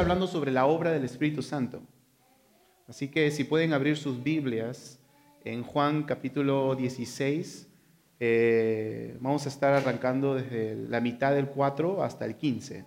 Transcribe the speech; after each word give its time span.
hablando 0.00 0.26
sobre 0.26 0.50
la 0.50 0.64
obra 0.64 0.92
del 0.92 1.04
Espíritu 1.04 1.42
Santo. 1.42 1.82
Así 2.88 3.08
que 3.08 3.30
si 3.30 3.44
pueden 3.44 3.74
abrir 3.74 3.98
sus 3.98 4.22
Biblias 4.22 4.98
en 5.44 5.62
Juan 5.62 6.04
capítulo 6.04 6.74
16, 6.74 7.68
eh, 8.18 9.18
vamos 9.20 9.44
a 9.44 9.50
estar 9.50 9.74
arrancando 9.74 10.36
desde 10.36 10.74
la 10.74 11.02
mitad 11.02 11.34
del 11.34 11.48
4 11.48 12.02
hasta 12.02 12.24
el 12.24 12.36
15. 12.36 12.86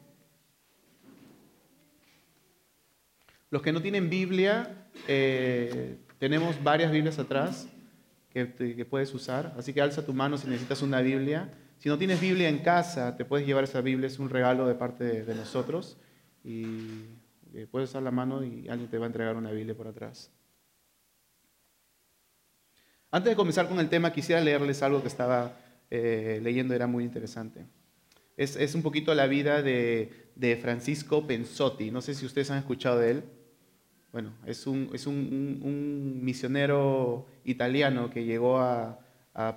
Los 3.52 3.62
que 3.62 3.72
no 3.72 3.82
tienen 3.84 4.10
Biblia, 4.10 4.88
eh, 5.08 5.98
tenemos 6.18 6.62
varias 6.64 6.92
Biblias 6.92 7.20
atrás 7.20 7.68
que, 8.32 8.46
puedes 8.90 9.14
usar, 9.14 9.54
así 9.56 9.72
que 9.72 9.82
alza 9.82 10.04
tu 10.04 10.16
mano 10.16 10.36
si 10.38 10.48
necesitas 10.48 10.82
una 10.82 11.02
Biblia. 11.02 11.54
Si 11.78 11.90
no 11.90 12.00
tienes 12.00 12.20
Biblia 12.20 12.50
en 12.50 12.60
casa, 12.60 13.16
te 13.16 13.24
puedes 13.24 13.46
llevar 13.46 13.66
esa 13.66 13.82
Biblia, 13.82 14.08
es 14.08 14.18
un 14.18 14.32
regalo 14.32 14.66
de 14.66 14.74
parte 14.74 15.24
de 15.24 15.36
nosotros 15.36 16.00
y 16.44 17.06
eh, 17.54 17.68
puedes 17.70 17.90
usar 17.90 18.04
la 18.04 18.12
mano 18.12 18.44
y 18.44 18.68
alguien 18.68 18.90
te 18.90 18.98
va 18.98 19.06
a 19.06 19.08
entregar 19.08 19.36
una 19.36 19.52
Biblia 19.52 19.76
por 19.76 19.88
atrás. 19.88 20.32
Antes 23.12 23.32
de 23.32 23.36
comenzar 23.36 23.68
con 23.68 23.80
el 23.80 23.90
tema, 23.90 24.12
quisiera 24.12 24.42
leerles 24.42 24.82
algo 24.82 25.02
que 25.02 25.08
estaba 25.08 25.56
eh, 25.92 26.40
leyendo, 26.42 26.74
era 26.74 26.88
muy 26.88 27.04
interesante. 27.04 27.68
Es, 28.36 28.74
un 28.74 28.82
poquito 28.82 29.14
la 29.14 29.28
vida 29.28 29.62
de, 29.62 30.60
Francisco 30.60 31.28
Pensotti. 31.28 31.92
No 31.92 32.02
sé 32.02 32.16
si 32.16 32.26
ustedes 32.26 32.50
han 32.50 32.58
escuchado 32.58 32.98
de 32.98 33.12
él. 33.12 33.24
Bueno, 34.12 34.34
es 34.48 34.66
un, 34.66 34.90
es 34.94 35.06
un, 35.06 36.20
misionero 36.24 37.28
italiano 37.44 38.10
que 38.10 38.26
llegó 38.26 38.60
a, 38.60 39.00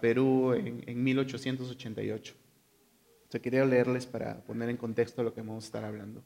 Perú 0.03 0.53
en, 0.53 0.83
en 0.87 1.03
1888. 1.03 2.35
O 2.35 3.31
sea, 3.31 3.41
quería 3.41 3.65
leerles 3.65 4.05
para 4.07 4.43
poner 4.45 4.69
en 4.69 4.77
contexto 4.77 5.23
lo 5.23 5.33
que 5.33 5.41
vamos 5.41 5.65
a 5.65 5.67
estar 5.67 5.85
hablando. 5.85 6.23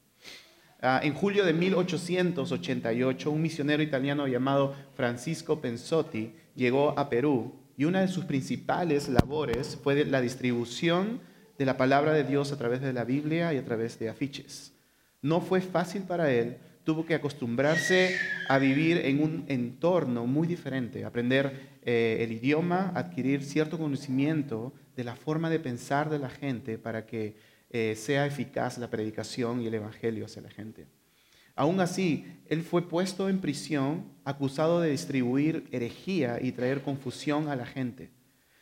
Ah, 0.83 0.99
en 1.03 1.13
julio 1.13 1.45
de 1.45 1.53
1888, 1.53 3.29
un 3.29 3.39
misionero 3.39 3.83
italiano 3.83 4.27
llamado 4.27 4.73
Francisco 4.95 5.61
Pensotti 5.61 6.33
llegó 6.55 6.97
a 6.97 7.07
Perú 7.07 7.53
y 7.77 7.85
una 7.85 8.01
de 8.01 8.07
sus 8.07 8.25
principales 8.25 9.07
labores 9.07 9.77
fue 9.83 10.05
la 10.05 10.21
distribución 10.21 11.19
de 11.59 11.65
la 11.65 11.77
palabra 11.77 12.13
de 12.13 12.23
Dios 12.23 12.51
a 12.51 12.57
través 12.57 12.81
de 12.81 12.93
la 12.93 13.03
Biblia 13.03 13.53
y 13.53 13.57
a 13.57 13.63
través 13.63 13.99
de 13.99 14.09
afiches. 14.09 14.73
No 15.21 15.39
fue 15.39 15.61
fácil 15.61 16.01
para 16.01 16.31
él, 16.31 16.57
tuvo 16.83 17.05
que 17.05 17.13
acostumbrarse 17.13 18.15
a 18.49 18.57
vivir 18.57 19.05
en 19.05 19.21
un 19.21 19.45
entorno 19.49 20.25
muy 20.25 20.47
diferente, 20.47 21.05
aprender 21.05 21.77
eh, 21.83 22.17
el 22.21 22.31
idioma, 22.31 22.91
adquirir 22.95 23.43
cierto 23.43 23.77
conocimiento 23.77 24.73
de 24.95 25.03
la 25.03 25.15
forma 25.15 25.51
de 25.51 25.59
pensar 25.59 26.09
de 26.09 26.17
la 26.17 26.29
gente 26.29 26.79
para 26.79 27.05
que 27.05 27.35
eh, 27.73 27.95
sea 27.95 28.25
eficaz 28.25 28.77
la 28.77 28.89
predicación 28.89 29.61
y 29.61 29.67
el 29.67 29.73
evangelio 29.73 30.25
hacia 30.25 30.41
la 30.41 30.49
gente. 30.49 30.87
Aún 31.55 31.79
así, 31.79 32.25
él 32.47 32.63
fue 32.63 32.87
puesto 32.87 33.29
en 33.29 33.39
prisión 33.39 34.05
acusado 34.23 34.81
de 34.81 34.91
distribuir 34.91 35.67
herejía 35.71 36.39
y 36.41 36.51
traer 36.51 36.81
confusión 36.81 37.47
a 37.47 37.55
la 37.55 37.65
gente. 37.65 38.11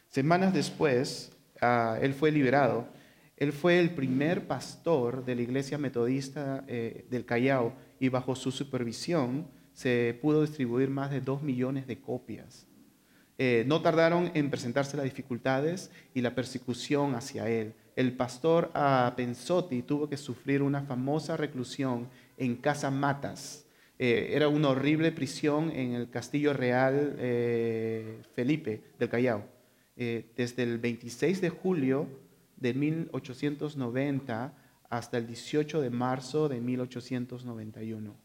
Semanas 0.09 0.53
después, 0.53 1.31
ah, 1.61 1.97
él 2.01 2.13
fue 2.13 2.31
liberado. 2.31 2.87
Él 3.37 3.53
fue 3.53 3.79
el 3.79 3.91
primer 3.91 4.47
pastor 4.47 5.23
de 5.23 5.35
la 5.35 5.41
iglesia 5.41 5.77
metodista 5.77 6.63
eh, 6.67 7.05
del 7.09 7.25
Callao 7.25 7.73
y 7.99 8.09
bajo 8.09 8.35
su 8.35 8.51
supervisión 8.51 9.47
se 9.73 10.17
pudo 10.21 10.41
distribuir 10.41 10.89
más 10.89 11.09
de 11.09 11.21
dos 11.21 11.41
millones 11.41 11.87
de 11.87 12.01
copias. 12.01 12.67
Eh, 13.37 13.63
no 13.65 13.81
tardaron 13.81 14.31
en 14.33 14.49
presentarse 14.49 14.97
las 14.97 15.05
dificultades 15.05 15.89
y 16.13 16.19
la 16.19 16.35
persecución 16.35 17.15
hacia 17.15 17.47
él 17.47 17.73
el 17.99 18.13
pastor 18.13 18.71
ah, 18.75 19.13
Pensotti 19.17 19.81
tuvo 19.81 20.07
que 20.07 20.15
sufrir 20.15 20.61
una 20.61 20.83
famosa 20.83 21.35
reclusión 21.35 22.07
en 22.37 22.55
Casa 22.55 22.89
Matas. 22.89 23.65
Eh, 23.97 24.29
era 24.31 24.47
una 24.47 24.69
horrible 24.69 25.11
prisión 25.11 25.69
en 25.71 25.91
el 25.91 26.09
Castillo 26.09 26.53
Real 26.53 27.17
eh, 27.19 28.21
Felipe 28.33 28.81
del 28.97 29.09
Callao. 29.09 29.43
Eh, 29.97 30.31
desde 30.37 30.63
el 30.63 30.77
26 30.77 31.41
de 31.41 31.49
julio 31.49 32.07
de 32.55 32.73
1890 32.73 34.53
hasta 34.89 35.17
el 35.17 35.27
18 35.27 35.81
de 35.81 35.89
marzo 35.89 36.47
de 36.47 36.61
1891. 36.61 38.15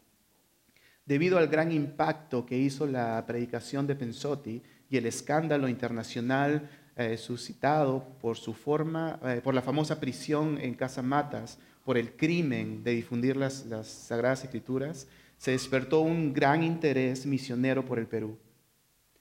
Debido 1.05 1.37
al 1.37 1.49
gran 1.49 1.73
impacto 1.73 2.47
que 2.47 2.57
hizo 2.57 2.87
la 2.87 3.25
predicación 3.27 3.89
de 3.89 3.97
Pensotti 3.97 4.63
y 4.89 4.99
el 4.99 5.07
escándalo 5.07 5.69
internacional 5.69 6.71
eh, 6.97 7.17
suscitado 7.17 8.07
por 8.21 8.37
su 8.37 8.55
forma, 8.55 9.19
eh, 9.25 9.41
por 9.43 9.55
la 9.55 9.63
famosa 9.63 10.01
prisión 10.01 10.59
en 10.61 10.75
Casa 10.75 11.03
Matas, 11.03 11.59
por 11.85 11.99
el 11.99 12.13
crimen 12.13 12.83
de 12.85 12.93
difundir 12.93 13.37
las, 13.37 13.67
las 13.67 13.89
Sagradas 13.89 14.45
Escrituras, 14.45 15.07
se 15.37 15.51
despertó 15.51 16.01
un 16.01 16.33
gran 16.33 16.63
interés 16.63 17.27
misionero 17.27 17.85
por 17.85 17.99
el 17.99 18.07
Perú 18.07 18.39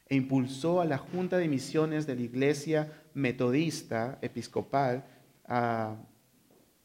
e 0.07 0.15
impulsó 0.15 0.81
a 0.81 0.85
la 0.85 0.97
Junta 0.97 1.37
de 1.37 1.47
Misiones 1.47 2.05
de 2.05 2.15
la 2.15 2.21
Iglesia 2.21 2.91
Metodista 3.13 4.19
Episcopal 4.21 5.03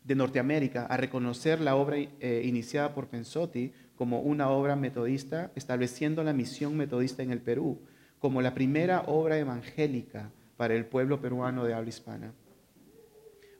de 0.05 0.15
Norteamérica 0.15 0.87
a 0.87 0.97
reconocer 0.97 1.61
la 1.61 1.77
obra 1.77 1.99
eh, 1.99 2.43
iniciada 2.45 2.95
por 2.95 3.09
Pensotti 3.09 3.73
como 3.95 4.21
una 4.21 4.49
obra 4.49 4.75
metodista, 4.77 5.53
estableciendo 5.55 6.25
la 6.25 6.33
misión 6.33 6.77
metodista 6.77 7.23
en 7.23 7.31
el 7.31 7.41
Perú 7.41 7.81
como 8.19 8.41
la 8.41 8.55
primera 8.55 9.03
obra 9.03 9.39
evangélica 9.39 10.31
para 10.59 10.75
el 10.75 10.85
pueblo 10.85 11.21
peruano 11.23 11.65
de 11.65 11.73
habla 11.73 11.89
hispana. 11.89 12.35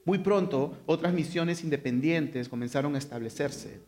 Muy 0.03 0.19
pronto, 0.19 0.77
otras 0.85 1.13
misiones 1.13 1.63
independientes 1.63 2.49
comenzaron 2.49 2.93
a 2.93 2.97
establecerse. 2.97 3.79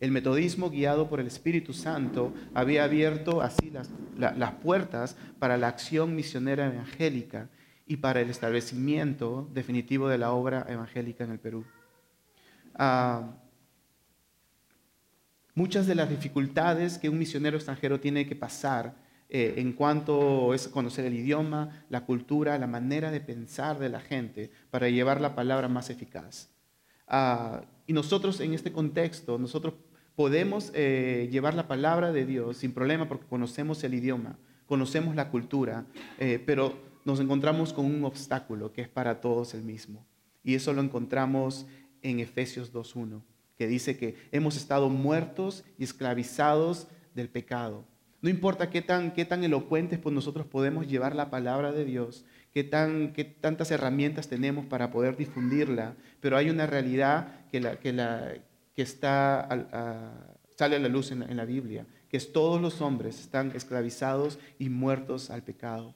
El 0.00 0.12
metodismo 0.12 0.70
guiado 0.70 1.08
por 1.08 1.18
el 1.18 1.26
Espíritu 1.26 1.72
Santo 1.72 2.32
había 2.54 2.84
abierto 2.84 3.40
así 3.40 3.70
las, 3.70 4.52
puertas 4.62 5.16
para 5.38 5.56
la 5.56 5.68
acción 5.68 6.14
misionera 6.14 6.66
evangélica 6.66 7.48
y 7.86 7.96
para 7.96 8.20
el 8.20 8.28
establecimiento 8.28 9.48
definitivo 9.54 10.08
de 10.08 10.18
la 10.18 10.32
obra 10.32 10.66
evangélica 10.68 11.24
en 11.24 11.30
el 11.30 11.38
Perú. 11.38 11.64
Ah, 12.74 13.32
muchas 15.54 15.86
de 15.86 15.94
las 15.94 16.10
dificultades 16.10 16.98
que 16.98 17.08
un 17.08 17.18
misionero 17.18 17.56
extranjero 17.56 17.98
tiene 17.98 18.28
que 18.28 18.36
pasar 18.36 19.07
eh, 19.30 19.54
en 19.58 19.74
cuanto 19.74 20.54
es 20.54 20.68
conocer 20.68 21.04
el 21.04 21.14
idioma, 21.14 21.84
la 21.90 22.06
cultura, 22.06 22.58
la 22.58 22.66
manera 22.66 23.10
de 23.10 23.20
pensar 23.20 23.78
de 23.78 23.90
la 23.90 24.00
gente 24.00 24.50
para 24.70 24.88
llevar 24.88 25.20
la 25.20 25.34
palabra 25.34 25.68
más 25.68 25.90
eficaz. 25.90 26.48
Ah, 27.06 27.62
y 27.86 27.92
nosotros 27.92 28.40
en 28.40 28.54
este 28.54 28.72
contexto, 28.72 29.38
nosotros 29.38 29.74
podemos 30.14 30.72
eh, 30.74 31.28
llevar 31.30 31.54
la 31.54 31.68
palabra 31.68 32.10
de 32.10 32.24
Dios 32.24 32.56
sin 32.56 32.72
problema 32.72 33.06
porque 33.06 33.26
conocemos 33.26 33.84
el 33.84 33.94
idioma, 33.94 34.38
conocemos 34.66 35.14
la 35.14 35.30
cultura, 35.30 35.84
eh, 36.18 36.42
pero 36.44 36.78
nos 37.04 37.20
encontramos 37.20 37.74
con 37.74 37.84
un 37.84 38.04
obstáculo 38.04 38.72
que 38.72 38.80
es 38.80 38.88
para 38.88 39.20
todos 39.20 39.52
el 39.52 39.62
mismo. 39.62 40.06
Y 40.42 40.54
eso 40.54 40.72
lo 40.72 40.80
encontramos 40.80 41.66
en 42.00 42.20
Efesios 42.20 42.72
2.1, 42.72 43.22
que 43.58 43.66
dice 43.66 43.98
que 43.98 44.16
hemos 44.32 44.56
estado 44.56 44.88
muertos 44.88 45.64
y 45.78 45.84
esclavizados 45.84 46.88
del 47.14 47.28
pecado 47.28 47.84
no 48.20 48.28
importa 48.28 48.70
qué 48.70 48.82
tan, 48.82 49.12
qué 49.12 49.24
tan 49.24 49.44
elocuentes 49.44 49.98
pues 49.98 50.14
nosotros 50.14 50.46
podemos 50.46 50.88
llevar 50.88 51.14
la 51.14 51.30
palabra 51.30 51.70
de 51.70 51.84
Dios, 51.84 52.24
qué, 52.52 52.64
tan, 52.64 53.12
qué 53.12 53.24
tantas 53.24 53.70
herramientas 53.70 54.28
tenemos 54.28 54.66
para 54.66 54.90
poder 54.90 55.16
difundirla, 55.16 55.94
pero 56.20 56.36
hay 56.36 56.50
una 56.50 56.66
realidad 56.66 57.46
que, 57.50 57.60
la, 57.60 57.76
que, 57.78 57.92
la, 57.92 58.34
que 58.74 58.82
está 58.82 59.46
sale 60.56 60.76
a 60.76 60.80
la 60.80 60.88
luz 60.88 61.12
en 61.12 61.36
la, 61.36 61.44
Biblia, 61.44 61.86
que 62.08 62.16
es 62.16 62.32
todos 62.32 62.60
los 62.60 62.80
hombres 62.80 63.20
están 63.20 63.52
esclavizados 63.54 64.40
y 64.58 64.68
muertos 64.68 65.30
al 65.30 65.44
pecado. 65.44 65.94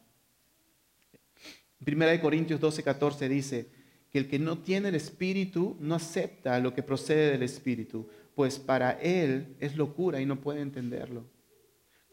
Primera 1.84 2.12
de 2.12 2.20
Corintios 2.20 2.60
12, 2.60 2.84
14 2.84 3.28
dice 3.28 3.68
que 4.12 4.18
el 4.18 4.28
que 4.28 4.38
no 4.38 4.58
tiene 4.58 4.90
el 4.90 4.94
Espíritu 4.94 5.76
no 5.80 5.96
acepta 5.96 6.60
lo 6.60 6.72
que 6.72 6.84
procede 6.84 7.32
del 7.32 7.42
Espíritu, 7.42 8.08
pues 8.36 8.60
para 8.60 8.92
él 8.92 9.56
es 9.58 9.76
locura 9.76 10.20
y 10.20 10.26
no 10.26 10.40
puede 10.40 10.60
entenderlo 10.60 11.24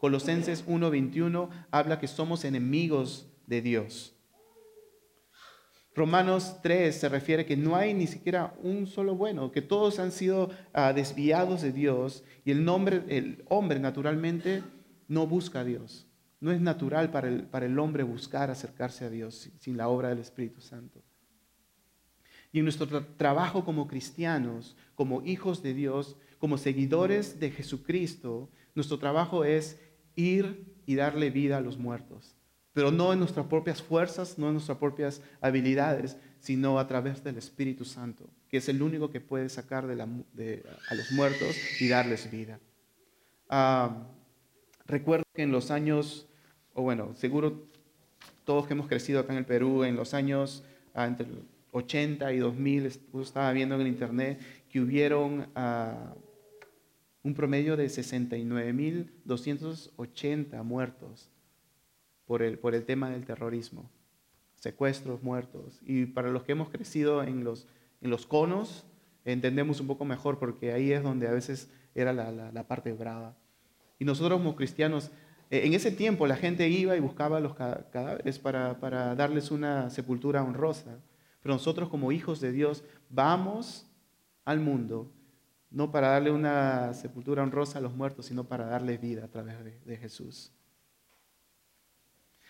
Colosenses 0.00 0.64
1:21 0.66 1.50
habla 1.70 2.00
que 2.00 2.08
somos 2.08 2.46
enemigos 2.46 3.26
de 3.46 3.60
Dios. 3.60 4.16
Romanos 5.94 6.56
3 6.62 6.98
se 6.98 7.08
refiere 7.10 7.44
que 7.44 7.56
no 7.56 7.76
hay 7.76 7.92
ni 7.92 8.06
siquiera 8.06 8.54
un 8.62 8.86
solo 8.86 9.14
bueno, 9.14 9.52
que 9.52 9.60
todos 9.60 9.98
han 9.98 10.12
sido 10.12 10.50
ah, 10.72 10.94
desviados 10.94 11.60
de 11.60 11.72
Dios 11.72 12.24
y 12.46 12.52
el, 12.52 12.64
nombre, 12.64 13.02
el 13.08 13.44
hombre 13.48 13.78
naturalmente 13.78 14.62
no 15.06 15.26
busca 15.26 15.60
a 15.60 15.64
Dios. 15.64 16.06
No 16.40 16.50
es 16.50 16.60
natural 16.62 17.10
para 17.10 17.28
el, 17.28 17.42
para 17.42 17.66
el 17.66 17.78
hombre 17.78 18.02
buscar 18.02 18.50
acercarse 18.50 19.04
a 19.04 19.10
Dios 19.10 19.50
sin 19.58 19.76
la 19.76 19.88
obra 19.88 20.08
del 20.08 20.20
Espíritu 20.20 20.62
Santo. 20.62 21.02
Y 22.52 22.60
en 22.60 22.64
nuestro 22.64 22.86
trabajo 23.18 23.66
como 23.66 23.86
cristianos, 23.86 24.76
como 24.94 25.20
hijos 25.22 25.62
de 25.62 25.74
Dios, 25.74 26.16
como 26.38 26.56
seguidores 26.56 27.38
de 27.38 27.50
Jesucristo, 27.50 28.48
nuestro 28.74 28.98
trabajo 28.98 29.44
es 29.44 29.78
ir 30.16 30.64
y 30.86 30.94
darle 30.94 31.30
vida 31.30 31.58
a 31.58 31.60
los 31.60 31.78
muertos. 31.78 32.34
Pero 32.72 32.90
no 32.90 33.12
en 33.12 33.18
nuestras 33.18 33.46
propias 33.46 33.82
fuerzas, 33.82 34.38
no 34.38 34.46
en 34.46 34.54
nuestras 34.54 34.78
propias 34.78 35.22
habilidades, 35.40 36.16
sino 36.38 36.78
a 36.78 36.86
través 36.86 37.22
del 37.22 37.36
Espíritu 37.36 37.84
Santo, 37.84 38.28
que 38.48 38.58
es 38.58 38.68
el 38.68 38.82
único 38.82 39.10
que 39.10 39.20
puede 39.20 39.48
sacar 39.48 39.84
a 39.84 40.94
los 40.94 41.12
muertos 41.12 41.56
y 41.80 41.88
darles 41.88 42.30
vida. 42.30 42.60
Ah, 43.48 44.06
recuerdo 44.86 45.24
que 45.34 45.42
en 45.42 45.52
los 45.52 45.70
años, 45.70 46.28
o 46.74 46.82
bueno, 46.82 47.14
seguro 47.14 47.66
todos 48.44 48.66
que 48.66 48.74
hemos 48.74 48.88
crecido 48.88 49.20
acá 49.20 49.32
en 49.32 49.38
el 49.38 49.46
Perú, 49.46 49.84
en 49.84 49.96
los 49.96 50.14
años 50.14 50.64
ah, 50.94 51.06
entre 51.06 51.26
80 51.72 52.32
y 52.32 52.38
2000, 52.38 52.86
estaba 53.20 53.52
viendo 53.52 53.74
en 53.74 53.82
el 53.82 53.88
internet 53.88 54.40
que 54.70 54.80
hubieron 54.80 55.48
ah, 55.54 56.14
un 57.22 57.34
promedio 57.34 57.76
de 57.76 57.86
69.280 57.86 60.64
muertos 60.64 61.28
por 62.26 62.42
el, 62.42 62.58
por 62.58 62.74
el 62.74 62.84
tema 62.84 63.10
del 63.10 63.26
terrorismo, 63.26 63.90
secuestros, 64.54 65.22
muertos. 65.22 65.80
Y 65.84 66.06
para 66.06 66.30
los 66.30 66.44
que 66.44 66.52
hemos 66.52 66.70
crecido 66.70 67.22
en 67.22 67.44
los, 67.44 67.68
en 68.00 68.08
los 68.10 68.26
conos, 68.26 68.86
entendemos 69.24 69.80
un 69.80 69.86
poco 69.86 70.04
mejor 70.04 70.38
porque 70.38 70.72
ahí 70.72 70.92
es 70.92 71.02
donde 71.02 71.28
a 71.28 71.32
veces 71.32 71.70
era 71.94 72.12
la, 72.12 72.30
la, 72.30 72.66
parte 72.66 72.92
brava. 72.92 73.36
Y 73.98 74.04
nosotros 74.04 74.38
como 74.38 74.56
cristianos, 74.56 75.10
eh, 75.50 75.62
en 75.64 75.74
ese 75.74 75.90
tiempo 75.90 76.26
la 76.26 76.36
gente 76.36 76.68
iba 76.68 76.96
y 76.96 77.00
buscaba 77.00 77.40
los 77.40 77.54
cadáveres 77.54 78.38
para, 78.38 78.80
para 78.80 79.14
darles 79.14 79.50
una 79.50 79.90
sepultura 79.90 80.42
honrosa. 80.42 80.98
Pero 81.42 81.54
nosotros 81.54 81.88
como 81.88 82.12
hijos 82.12 82.40
de 82.40 82.52
Dios 82.52 82.84
vamos 83.10 83.86
al 84.44 84.60
mundo 84.60 85.10
no 85.70 85.92
para 85.92 86.08
darle 86.08 86.30
una 86.30 86.92
sepultura 86.94 87.42
honrosa 87.42 87.78
a 87.78 87.82
los 87.82 87.94
muertos, 87.94 88.26
sino 88.26 88.44
para 88.44 88.66
darle 88.66 88.98
vida 88.98 89.24
a 89.24 89.28
través 89.28 89.56
de, 89.84 89.96
Jesús. 89.96 90.52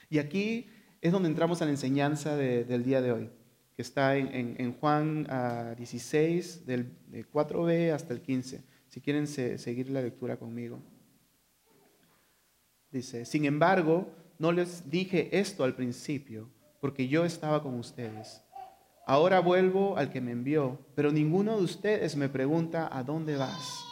Y 0.08 0.18
aquí 0.18 0.68
es 1.00 1.12
donde 1.12 1.28
entramos 1.28 1.60
a 1.60 1.66
la 1.66 1.70
enseñanza 1.70 2.36
del 2.36 2.82
día 2.82 3.02
de 3.02 3.12
hoy, 3.12 3.30
que 3.76 3.82
está 3.82 4.16
en, 4.16 4.72
Juan 4.80 5.26
16, 5.76 6.66
del, 6.66 6.96
4b 7.32 7.92
hasta 7.92 8.14
el 8.14 8.22
15. 8.22 8.64
Si 8.88 9.00
quieren 9.00 9.26
seguir 9.26 9.90
la 9.90 10.02
lectura 10.02 10.36
conmigo. 10.36 10.82
Dice, 12.90 13.24
sin 13.24 13.44
embargo, 13.44 14.08
no 14.38 14.50
les 14.50 14.90
dije 14.90 15.28
esto 15.38 15.62
al 15.62 15.76
principio, 15.76 16.50
porque 16.80 17.06
yo 17.06 17.24
estaba 17.24 17.62
con 17.62 17.78
ustedes 17.78 18.42
Ahora 19.10 19.40
vuelvo 19.40 19.96
al 19.96 20.12
que 20.12 20.20
me 20.20 20.30
envió, 20.30 20.78
pero 20.94 21.10
ninguno 21.10 21.56
de 21.56 21.64
ustedes 21.64 22.14
me 22.14 22.28
pregunta 22.28 22.88
a 22.96 23.02
dónde 23.02 23.36
vas. 23.36 23.84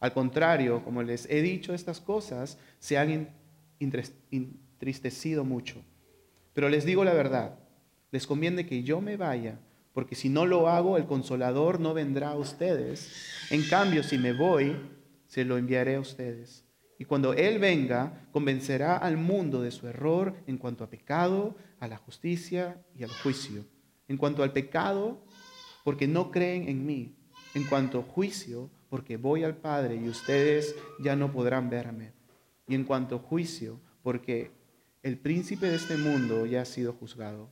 Al 0.00 0.12
contrario, 0.12 0.82
como 0.82 1.04
les 1.04 1.30
he 1.30 1.42
dicho 1.42 1.74
estas 1.74 2.00
cosas, 2.00 2.58
se 2.80 2.98
han 2.98 3.28
entristecido 3.78 5.44
mucho. 5.44 5.80
Pero 6.54 6.68
les 6.68 6.84
digo 6.84 7.04
la 7.04 7.14
verdad, 7.14 7.56
les 8.10 8.26
conviene 8.26 8.66
que 8.66 8.82
yo 8.82 9.00
me 9.00 9.16
vaya, 9.16 9.60
porque 9.92 10.16
si 10.16 10.28
no 10.28 10.44
lo 10.44 10.68
hago, 10.68 10.96
el 10.96 11.06
consolador 11.06 11.78
no 11.78 11.94
vendrá 11.94 12.30
a 12.30 12.36
ustedes. 12.36 13.46
En 13.50 13.62
cambio, 13.68 14.02
si 14.02 14.18
me 14.18 14.32
voy, 14.32 14.74
se 15.26 15.44
lo 15.44 15.56
enviaré 15.56 15.94
a 15.94 16.00
ustedes. 16.00 16.64
Y 16.98 17.04
cuando 17.04 17.32
Él 17.32 17.60
venga, 17.60 18.26
convencerá 18.32 18.96
al 18.96 19.18
mundo 19.18 19.62
de 19.62 19.70
su 19.70 19.86
error 19.86 20.34
en 20.48 20.58
cuanto 20.58 20.82
a 20.82 20.90
pecado, 20.90 21.54
a 21.78 21.86
la 21.86 21.96
justicia 21.96 22.82
y 22.98 23.04
al 23.04 23.10
juicio 23.10 23.72
en 24.08 24.16
cuanto 24.16 24.42
al 24.42 24.52
pecado, 24.52 25.18
porque 25.84 26.06
no 26.06 26.30
creen 26.30 26.68
en 26.68 26.86
mí. 26.86 27.14
En 27.54 27.64
cuanto 27.64 28.00
a 28.00 28.02
juicio, 28.02 28.68
porque 28.90 29.16
voy 29.16 29.44
al 29.44 29.56
Padre 29.56 29.96
y 29.96 30.08
ustedes 30.08 30.74
ya 31.00 31.14
no 31.14 31.32
podrán 31.32 31.70
verme. 31.70 32.12
Y 32.66 32.74
en 32.74 32.84
cuanto 32.84 33.16
a 33.16 33.18
juicio, 33.20 33.78
porque 34.02 34.50
el 35.02 35.18
príncipe 35.18 35.66
de 35.66 35.76
este 35.76 35.96
mundo 35.96 36.46
ya 36.46 36.62
ha 36.62 36.64
sido 36.64 36.92
juzgado. 36.92 37.48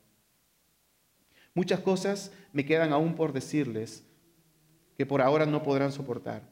Muchas 1.54 1.80
cosas 1.80 2.32
me 2.52 2.64
quedan 2.64 2.92
aún 2.92 3.14
por 3.14 3.32
decirles 3.32 4.04
que 4.96 5.04
por 5.04 5.20
ahora 5.20 5.46
no 5.46 5.62
podrán 5.62 5.92
soportar. 5.92 6.48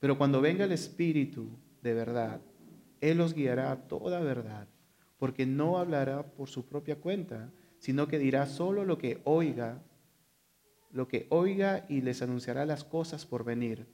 Pero 0.00 0.18
cuando 0.18 0.40
venga 0.40 0.64
el 0.64 0.72
Espíritu 0.72 1.48
de 1.80 1.94
verdad, 1.94 2.40
Él 3.00 3.18
los 3.18 3.34
guiará 3.34 3.70
a 3.70 3.82
toda 3.88 4.20
verdad, 4.20 4.66
porque 5.18 5.46
no 5.46 5.78
hablará 5.78 6.24
por 6.24 6.48
su 6.48 6.66
propia 6.66 6.96
cuenta 6.96 7.52
sino 7.82 8.06
que 8.06 8.20
dirá 8.20 8.46
solo 8.46 8.84
lo 8.84 8.96
que 8.96 9.20
oiga, 9.24 9.82
lo 10.92 11.08
que 11.08 11.26
oiga 11.30 11.84
y 11.88 12.00
les 12.00 12.22
anunciará 12.22 12.64
las 12.64 12.84
cosas 12.84 13.26
por 13.26 13.42
venir. 13.42 13.88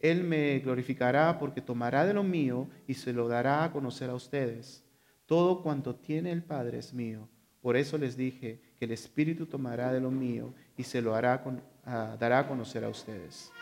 Él 0.00 0.24
me 0.24 0.58
glorificará 0.60 1.38
porque 1.38 1.60
tomará 1.60 2.06
de 2.06 2.14
lo 2.14 2.22
mío 2.22 2.66
y 2.86 2.94
se 2.94 3.12
lo 3.12 3.28
dará 3.28 3.62
a 3.62 3.72
conocer 3.72 4.08
a 4.08 4.14
ustedes. 4.14 4.82
Todo 5.26 5.62
cuanto 5.62 5.96
tiene 5.96 6.32
el 6.32 6.44
Padre 6.44 6.78
es 6.78 6.94
mío. 6.94 7.28
Por 7.60 7.76
eso 7.76 7.98
les 7.98 8.16
dije 8.16 8.62
que 8.78 8.86
el 8.86 8.92
Espíritu 8.92 9.44
tomará 9.44 9.92
de 9.92 10.00
lo 10.00 10.10
mío 10.10 10.54
y 10.78 10.84
se 10.84 11.02
lo 11.02 11.14
hará 11.14 11.44
dará 12.18 12.38
a 12.38 12.48
conocer 12.48 12.84
a 12.84 12.88
ustedes. 12.88 13.52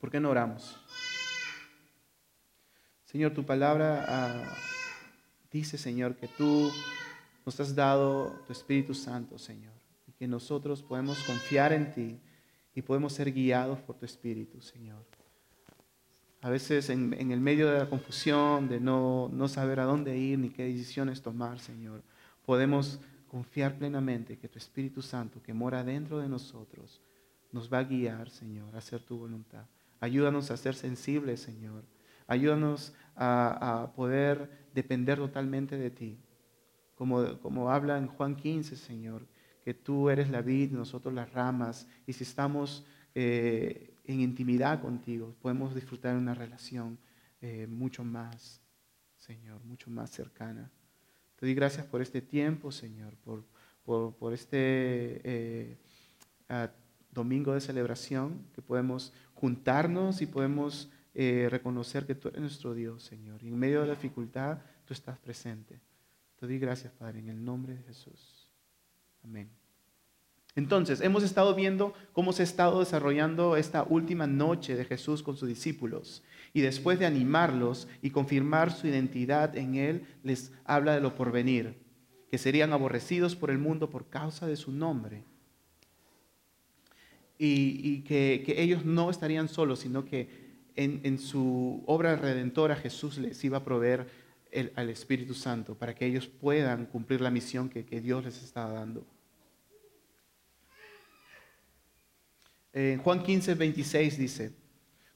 ¿Por 0.00 0.08
qué 0.08 0.20
no 0.20 0.30
oramos? 0.30 0.78
Señor, 3.06 3.34
tu 3.34 3.44
palabra 3.44 4.06
ah, 4.06 4.56
dice, 5.50 5.76
Señor, 5.76 6.14
que 6.14 6.28
tú 6.28 6.70
nos 7.44 7.58
has 7.60 7.74
dado 7.74 8.30
tu 8.46 8.52
Espíritu 8.52 8.94
Santo, 8.94 9.38
Señor, 9.38 9.72
y 10.06 10.12
que 10.12 10.28
nosotros 10.28 10.82
podemos 10.82 11.22
confiar 11.24 11.72
en 11.72 11.92
ti 11.92 12.20
y 12.74 12.82
podemos 12.82 13.12
ser 13.12 13.32
guiados 13.32 13.80
por 13.80 13.96
tu 13.96 14.06
Espíritu, 14.06 14.60
Señor. 14.60 15.04
A 16.40 16.50
veces 16.50 16.90
en, 16.90 17.12
el 17.30 17.40
medio 17.40 17.70
de 17.70 17.78
la 17.78 17.88
confusión, 17.88 18.68
de 18.68 18.80
no, 18.80 19.28
no 19.32 19.48
saber 19.48 19.80
a 19.80 19.84
dónde 19.84 20.16
ir 20.16 20.38
ni 20.38 20.50
qué 20.50 20.64
decisiones 20.64 21.22
tomar, 21.22 21.60
Señor, 21.60 22.02
podemos 22.44 23.00
confiar 23.28 23.78
plenamente 23.78 24.38
que 24.38 24.48
tu 24.48 24.58
Espíritu 24.58 25.02
Santo 25.02 25.42
que 25.42 25.54
mora 25.54 25.84
dentro 25.84 26.18
de 26.18 26.28
nosotros 26.28 27.00
nos 27.52 27.72
va 27.72 27.78
a 27.78 27.84
guiar, 27.84 28.30
Señor, 28.30 28.74
a 28.74 28.78
hacer 28.78 29.02
tu 29.02 29.18
voluntad. 29.18 29.66
Ayúdanos 30.00 30.50
a 30.50 30.56
ser 30.56 30.74
sensibles, 30.74 31.40
Señor. 31.40 31.84
Ayúdanos 32.26 32.92
a, 33.14 33.82
a 33.82 33.92
poder 33.92 34.68
depender 34.74 35.18
totalmente 35.18 35.76
de 35.76 35.90
ti 35.90 36.18
como, 36.94 37.70
habla 37.70 37.98
en 37.98 38.06
Juan 38.06 38.36
15, 38.36 38.76
Señor, 38.76 39.26
que 39.64 39.74
tú 39.74 40.10
eres 40.10 40.30
la 40.30 40.42
vid, 40.42 40.72
nosotros 40.72 41.12
las 41.14 41.32
ramas, 41.32 41.86
y 42.06 42.12
si 42.12 42.24
estamos 42.24 42.84
eh, 43.14 43.94
en 44.04 44.20
intimidad 44.20 44.80
contigo, 44.80 45.34
podemos 45.40 45.74
disfrutar 45.74 46.16
una 46.16 46.34
relación 46.34 46.98
eh, 47.40 47.66
mucho 47.66 48.04
más, 48.04 48.60
Señor, 49.16 49.64
mucho 49.64 49.90
más 49.90 50.10
cercana. 50.10 50.70
Te 51.36 51.46
doy 51.46 51.54
gracias 51.54 51.86
por 51.86 52.02
este 52.02 52.20
tiempo, 52.20 52.70
Señor, 52.70 53.14
por, 53.16 53.44
por, 53.84 54.32
este 54.32 55.20
eh, 55.24 55.78
domingo 57.10 57.54
de 57.54 57.60
celebración, 57.60 58.46
que 58.54 58.62
podemos 58.62 59.12
juntarnos 59.34 60.22
y 60.22 60.26
podemos 60.26 60.90
reconocer 61.14 62.06
que 62.06 62.14
tú 62.14 62.28
eres 62.28 62.40
nuestro 62.40 62.74
Dios, 62.74 63.02
Señor. 63.02 63.42
Y 63.42 63.48
en 63.48 63.58
medio 63.58 63.82
de 63.82 63.88
la 63.88 63.94
dificultad, 63.94 64.58
tú 64.86 64.94
estás 64.94 65.18
presente. 65.18 65.80
Te 66.42 66.48
doy 66.48 66.58
gracias, 66.58 66.92
Padre, 66.94 67.20
en 67.20 67.28
el 67.28 67.44
nombre 67.44 67.76
de 67.76 67.82
Jesús. 67.84 68.50
Amén. 69.22 69.48
Entonces, 70.56 71.00
hemos 71.00 71.22
estado 71.22 71.54
viendo 71.54 71.94
cómo 72.12 72.32
se 72.32 72.42
ha 72.42 72.44
estado 72.44 72.80
desarrollando 72.80 73.56
esta 73.56 73.84
última 73.84 74.26
noche 74.26 74.74
de 74.74 74.84
Jesús 74.84 75.22
con 75.22 75.36
sus 75.36 75.48
discípulos. 75.48 76.24
Y 76.52 76.60
después 76.62 76.98
de 76.98 77.06
animarlos 77.06 77.86
y 78.02 78.10
confirmar 78.10 78.72
su 78.72 78.88
identidad 78.88 79.56
en 79.56 79.76
Él, 79.76 80.04
les 80.24 80.50
habla 80.64 80.96
de 80.96 81.00
lo 81.00 81.14
porvenir, 81.14 81.76
que 82.28 82.38
serían 82.38 82.72
aborrecidos 82.72 83.36
por 83.36 83.52
el 83.52 83.58
mundo 83.58 83.88
por 83.88 84.08
causa 84.10 84.48
de 84.48 84.56
su 84.56 84.72
nombre. 84.72 85.22
Y, 87.38 88.00
que, 88.00 88.42
ellos 88.48 88.84
no 88.84 89.10
estarían 89.10 89.46
solos, 89.46 89.78
sino 89.78 90.04
que 90.04 90.28
en, 90.74 91.02
en 91.04 91.20
su 91.20 91.84
obra 91.86 92.16
redentora 92.16 92.74
Jesús 92.74 93.18
les 93.18 93.44
iba 93.44 93.58
a 93.58 93.64
proveer 93.64 94.08
al 94.76 94.90
Espíritu 94.90 95.34
Santo 95.34 95.74
para 95.74 95.94
que 95.94 96.06
ellos 96.06 96.26
puedan 96.26 96.86
cumplir 96.86 97.20
la 97.20 97.30
misión 97.30 97.68
que, 97.68 97.82
Dios 98.00 98.24
les 98.24 98.42
está 98.42 98.68
dando. 98.68 99.06
En 102.72 102.98
Juan 102.98 103.22
15, 103.22 103.54
26 103.54 104.18
dice, 104.18 104.52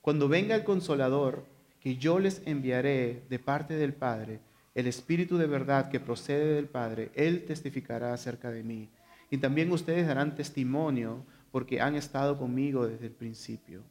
cuando 0.01 0.29
venga 0.29 0.55
el 0.55 0.65
consolador 0.65 1.47
que 1.81 1.97
yo 1.97 2.19
les 2.19 2.43
enviaré 2.47 3.23
de 3.29 3.39
parte 3.39 3.75
del 3.75 3.95
Padre, 3.95 4.41
el 4.75 4.87
Espíritu 4.87 5.39
de 5.39 5.47
verdad 5.47 5.91
que 5.91 6.01
procede 6.01 6.55
del 6.55 6.67
Padre, 6.67 7.11
Él 7.15 7.45
testificará 7.47 8.13
acerca 8.13 8.51
de 8.51 8.63
mí. 8.63 8.91
Y 9.31 9.39
también 9.39 9.73
ustedes 9.73 10.07
darán 10.07 10.35
testimonio 10.35 11.25
porque 11.51 11.81
han 11.81 11.95
estado 11.95 12.39
conmigo 12.39 12.87
desde 12.87 13.07
el 13.07 13.13
principio. 13.13 13.83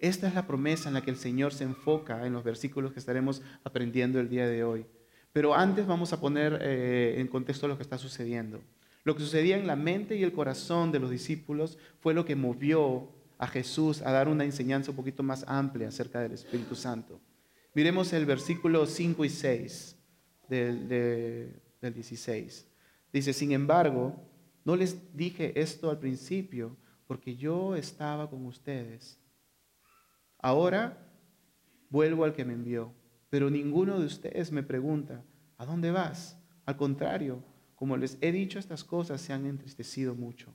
Esta 0.00 0.26
es 0.26 0.34
la 0.34 0.46
promesa 0.46 0.88
en 0.88 0.94
la 0.94 1.02
que 1.02 1.10
el 1.10 1.18
Señor 1.18 1.52
se 1.52 1.64
enfoca 1.64 2.26
en 2.26 2.32
los 2.32 2.42
versículos 2.42 2.92
que 2.92 2.98
estaremos 2.98 3.42
aprendiendo 3.64 4.18
el 4.18 4.30
día 4.30 4.48
de 4.48 4.64
hoy. 4.64 4.86
Pero 5.30 5.54
antes 5.54 5.86
vamos 5.86 6.14
a 6.14 6.20
poner 6.20 6.58
eh, 6.62 7.20
en 7.20 7.28
contexto 7.28 7.68
lo 7.68 7.76
que 7.76 7.82
está 7.82 7.98
sucediendo. 7.98 8.62
Lo 9.04 9.14
que 9.14 9.22
sucedía 9.22 9.58
en 9.58 9.66
la 9.66 9.76
mente 9.76 10.16
y 10.16 10.24
el 10.24 10.32
corazón 10.32 10.90
de 10.90 11.00
los 11.00 11.10
discípulos 11.10 11.76
fue 12.00 12.14
lo 12.14 12.24
que 12.24 12.34
movió 12.34 13.12
a 13.36 13.46
Jesús 13.46 14.00
a 14.00 14.10
dar 14.10 14.28
una 14.28 14.44
enseñanza 14.44 14.90
un 14.90 14.96
poquito 14.96 15.22
más 15.22 15.44
amplia 15.46 15.88
acerca 15.88 16.20
del 16.20 16.32
Espíritu 16.32 16.74
Santo. 16.74 17.20
Miremos 17.74 18.12
el 18.14 18.24
versículo 18.24 18.86
5 18.86 19.24
y 19.24 19.28
6 19.28 19.96
del, 20.48 20.88
del 20.88 21.94
16. 21.94 22.66
Dice, 23.12 23.32
sin 23.34 23.52
embargo, 23.52 24.16
no 24.64 24.76
les 24.76 25.14
dije 25.14 25.52
esto 25.60 25.90
al 25.90 25.98
principio 25.98 26.76
porque 27.06 27.36
yo 27.36 27.76
estaba 27.76 28.30
con 28.30 28.46
ustedes. 28.46 29.19
Ahora 30.42 30.98
vuelvo 31.90 32.24
al 32.24 32.32
que 32.32 32.44
me 32.44 32.54
envió, 32.54 32.92
pero 33.28 33.50
ninguno 33.50 33.98
de 33.98 34.06
ustedes 34.06 34.52
me 34.52 34.62
pregunta, 34.62 35.24
¿a 35.58 35.66
dónde 35.66 35.90
vas? 35.90 36.38
Al 36.66 36.76
contrario, 36.76 37.42
como 37.74 37.96
les 37.96 38.18
he 38.20 38.32
dicho 38.32 38.58
estas 38.58 38.84
cosas, 38.84 39.20
se 39.20 39.32
han 39.32 39.46
entristecido 39.46 40.14
mucho. 40.14 40.54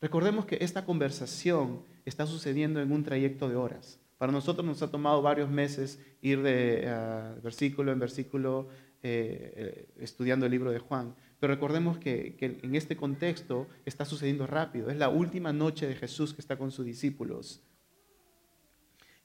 Recordemos 0.00 0.46
que 0.46 0.58
esta 0.60 0.84
conversación 0.86 1.84
está 2.04 2.26
sucediendo 2.26 2.80
en 2.80 2.90
un 2.90 3.04
trayecto 3.04 3.48
de 3.48 3.56
horas. 3.56 4.00
Para 4.16 4.32
nosotros 4.32 4.66
nos 4.66 4.82
ha 4.82 4.90
tomado 4.90 5.22
varios 5.22 5.50
meses 5.50 5.98
ir 6.22 6.42
de 6.42 6.88
ah, 6.88 7.34
versículo 7.42 7.92
en 7.92 7.98
versículo 7.98 8.68
eh, 9.02 9.52
eh, 9.56 9.88
estudiando 9.98 10.44
el 10.46 10.52
libro 10.52 10.70
de 10.70 10.78
Juan. 10.78 11.14
Pero 11.38 11.54
recordemos 11.54 11.98
que, 11.98 12.36
en 12.40 12.74
este 12.74 12.96
contexto 12.96 13.66
está 13.86 14.04
sucediendo 14.04 14.46
rápido. 14.46 14.90
Es 14.90 14.98
la 14.98 15.08
última 15.08 15.54
noche 15.54 15.86
de 15.86 15.96
Jesús 15.96 16.34
que 16.34 16.42
está 16.42 16.58
con 16.58 16.70
sus 16.70 16.84
discípulos. 16.84 17.62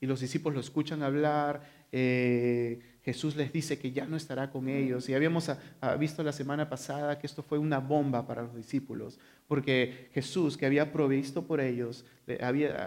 Y 0.01 0.07
los 0.07 0.19
discípulos 0.19 0.55
lo 0.55 0.61
escuchan 0.61 1.03
hablar. 1.03 1.61
Eh, 1.91 2.79
Jesús 3.05 3.35
les 3.35 3.53
dice 3.53 3.77
que 3.77 3.91
ya 3.91 4.07
no 4.07 4.17
estará 4.17 4.49
con 4.49 4.67
ellos. 4.67 5.07
Y 5.07 5.13
habíamos 5.13 5.51
visto 5.99 6.23
la 6.23 6.33
semana 6.33 6.67
pasada 6.67 7.19
que 7.19 7.27
esto 7.27 7.43
fue 7.43 7.59
una 7.59 7.77
bomba 7.79 8.25
para 8.25 8.41
los 8.41 8.55
discípulos, 8.55 9.19
porque 9.47 10.09
Jesús, 10.11 10.57
que 10.57 10.65
había 10.65 10.91
provisto 10.91 11.45
por 11.45 11.61
ellos, 11.61 12.03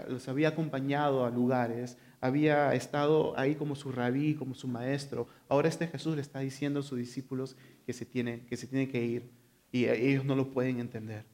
los 0.08 0.28
había 0.28 0.48
acompañado 0.48 1.24
a 1.24 1.30
lugares, 1.30 1.96
había 2.20 2.74
estado 2.74 3.38
ahí 3.38 3.54
como 3.54 3.76
su 3.76 3.92
rabí, 3.92 4.34
como 4.34 4.56
su 4.56 4.66
maestro. 4.66 5.28
Ahora 5.48 5.68
este 5.68 5.86
Jesús 5.86 6.16
le 6.16 6.22
está 6.22 6.40
diciendo 6.40 6.80
a 6.80 6.82
sus 6.82 6.98
discípulos 6.98 7.56
que 7.86 7.92
se 7.92 8.04
tiene 8.04 8.88
que, 8.88 9.04
ir 9.04 9.30
y 9.70 9.86
ellos 9.86 10.24
no 10.24 10.34
lo 10.34 10.50
pueden 10.50 10.80
entender. 10.80 11.24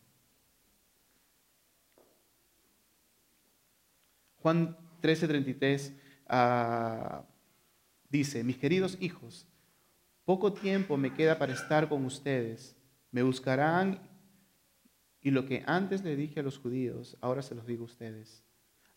Juan 4.37 4.77
13:33 5.05 5.93
Dice, 8.09 8.45
mis 8.45 8.57
queridos 8.59 8.97
hijos, 9.01 9.47
poco 10.25 10.53
tiempo 10.53 10.97
me 10.97 11.13
queda 11.13 11.39
para 11.39 11.53
estar 11.53 11.89
con 11.89 12.05
ustedes. 12.05 12.77
Me 13.11 13.23
buscarán 13.23 14.01
y 15.21 15.31
lo 15.31 15.47
que 15.47 15.65
antes 15.67 16.05
le 16.05 16.17
dije 16.17 16.41
a 16.41 16.43
los 16.43 16.59
judíos, 16.59 17.17
ahora 17.21 17.43
se 17.43 17.55
los 17.55 17.67
digo 17.67 17.83
a 17.83 17.87
ustedes. 17.87 18.45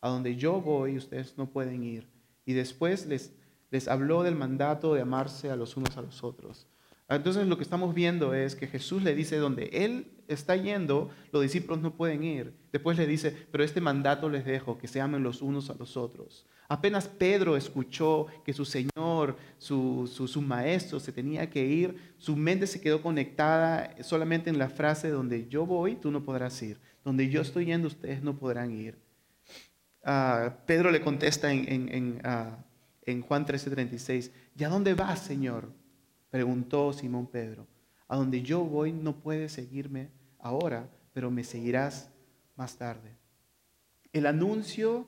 A 0.02 0.10
donde 0.10 0.36
yo 0.36 0.62
voy, 0.62 0.98
ustedes 0.98 1.38
no 1.38 1.50
pueden 1.50 1.84
ir. 1.84 2.08
Y 2.46 2.54
después 2.54 3.08
les, 3.08 3.34
les 3.72 3.88
habló 3.88 4.24
del 4.24 4.36
mandato 4.36 4.94
de 4.94 5.02
amarse 5.02 5.50
a 5.50 5.56
los 5.56 5.76
unos 5.78 5.98
a 5.98 6.02
los 6.02 6.24
otros. 6.24 6.68
Entonces 7.10 7.48
lo 7.48 7.58
que 7.58 7.64
estamos 7.64 7.96
viendo 7.96 8.34
es 8.34 8.56
que 8.56 8.68
Jesús 8.68 9.02
le 9.02 9.16
dice, 9.16 9.38
donde 9.38 9.70
Él 9.72 10.12
está 10.28 10.58
yendo, 10.58 11.10
los 11.32 11.42
discípulos 11.42 11.82
no 11.82 11.96
pueden 11.96 12.24
ir. 12.24 12.54
Después 12.78 12.96
le 12.96 13.08
dice, 13.08 13.36
pero 13.52 13.64
este 13.64 13.82
mandato 13.82 14.30
les 14.30 14.46
dejo, 14.46 14.78
que 14.78 14.88
se 14.88 15.02
amen 15.02 15.24
los 15.24 15.42
unos 15.42 15.72
a 15.72 15.74
los 15.74 15.98
otros. 15.98 16.46
Apenas 16.68 17.08
Pedro 17.08 17.58
escuchó 17.58 18.28
que 18.46 18.54
su 18.54 18.66
Señor, 18.66 19.36
su, 19.58 20.06
su, 20.06 20.42
maestro, 20.44 21.00
se 21.00 21.12
tenía 21.12 21.50
que 21.50 21.66
ir, 21.66 22.14
su 22.20 22.36
mente 22.36 22.68
se 22.68 22.80
quedó 22.80 23.02
conectada 23.02 23.96
solamente 24.04 24.52
en 24.52 24.60
la 24.60 24.70
frase 24.70 25.10
donde 25.10 25.48
yo 25.48 25.66
voy, 25.66 25.96
tú 25.96 26.12
no 26.12 26.24
podrás 26.24 26.62
ir. 26.62 26.80
Donde 27.04 27.30
yo 27.30 27.42
estoy 27.42 27.66
yendo, 27.66 27.88
ustedes 27.88 28.22
no 28.22 28.38
podrán 28.38 28.72
ir. 28.72 29.00
Ah, 30.04 30.60
Pedro 30.68 30.92
le 30.92 31.02
contesta 31.02 31.52
en, 31.52 31.68
en, 31.68 31.90
en, 31.92 32.22
uh, 32.24 32.58
en 33.08 33.24
Juan 33.24 33.48
13:36, 33.48 34.30
¿y 34.56 34.64
a 34.66 34.70
dónde 34.70 34.94
vas, 34.94 35.18
Señor? 35.18 35.72
Preguntó 36.30 36.94
Simón 36.94 37.26
Pedro. 37.26 37.66
A 38.08 38.18
donde 38.18 38.44
yo 38.44 38.64
voy 38.64 38.94
no 38.94 39.16
puedes 39.16 39.52
seguirme 39.52 40.12
ahora, 40.38 40.88
pero 41.12 41.32
me 41.32 41.44
seguirás 41.44 42.12
más 42.58 42.78
tarde. 42.78 43.16
El 44.12 44.26
anuncio 44.26 45.08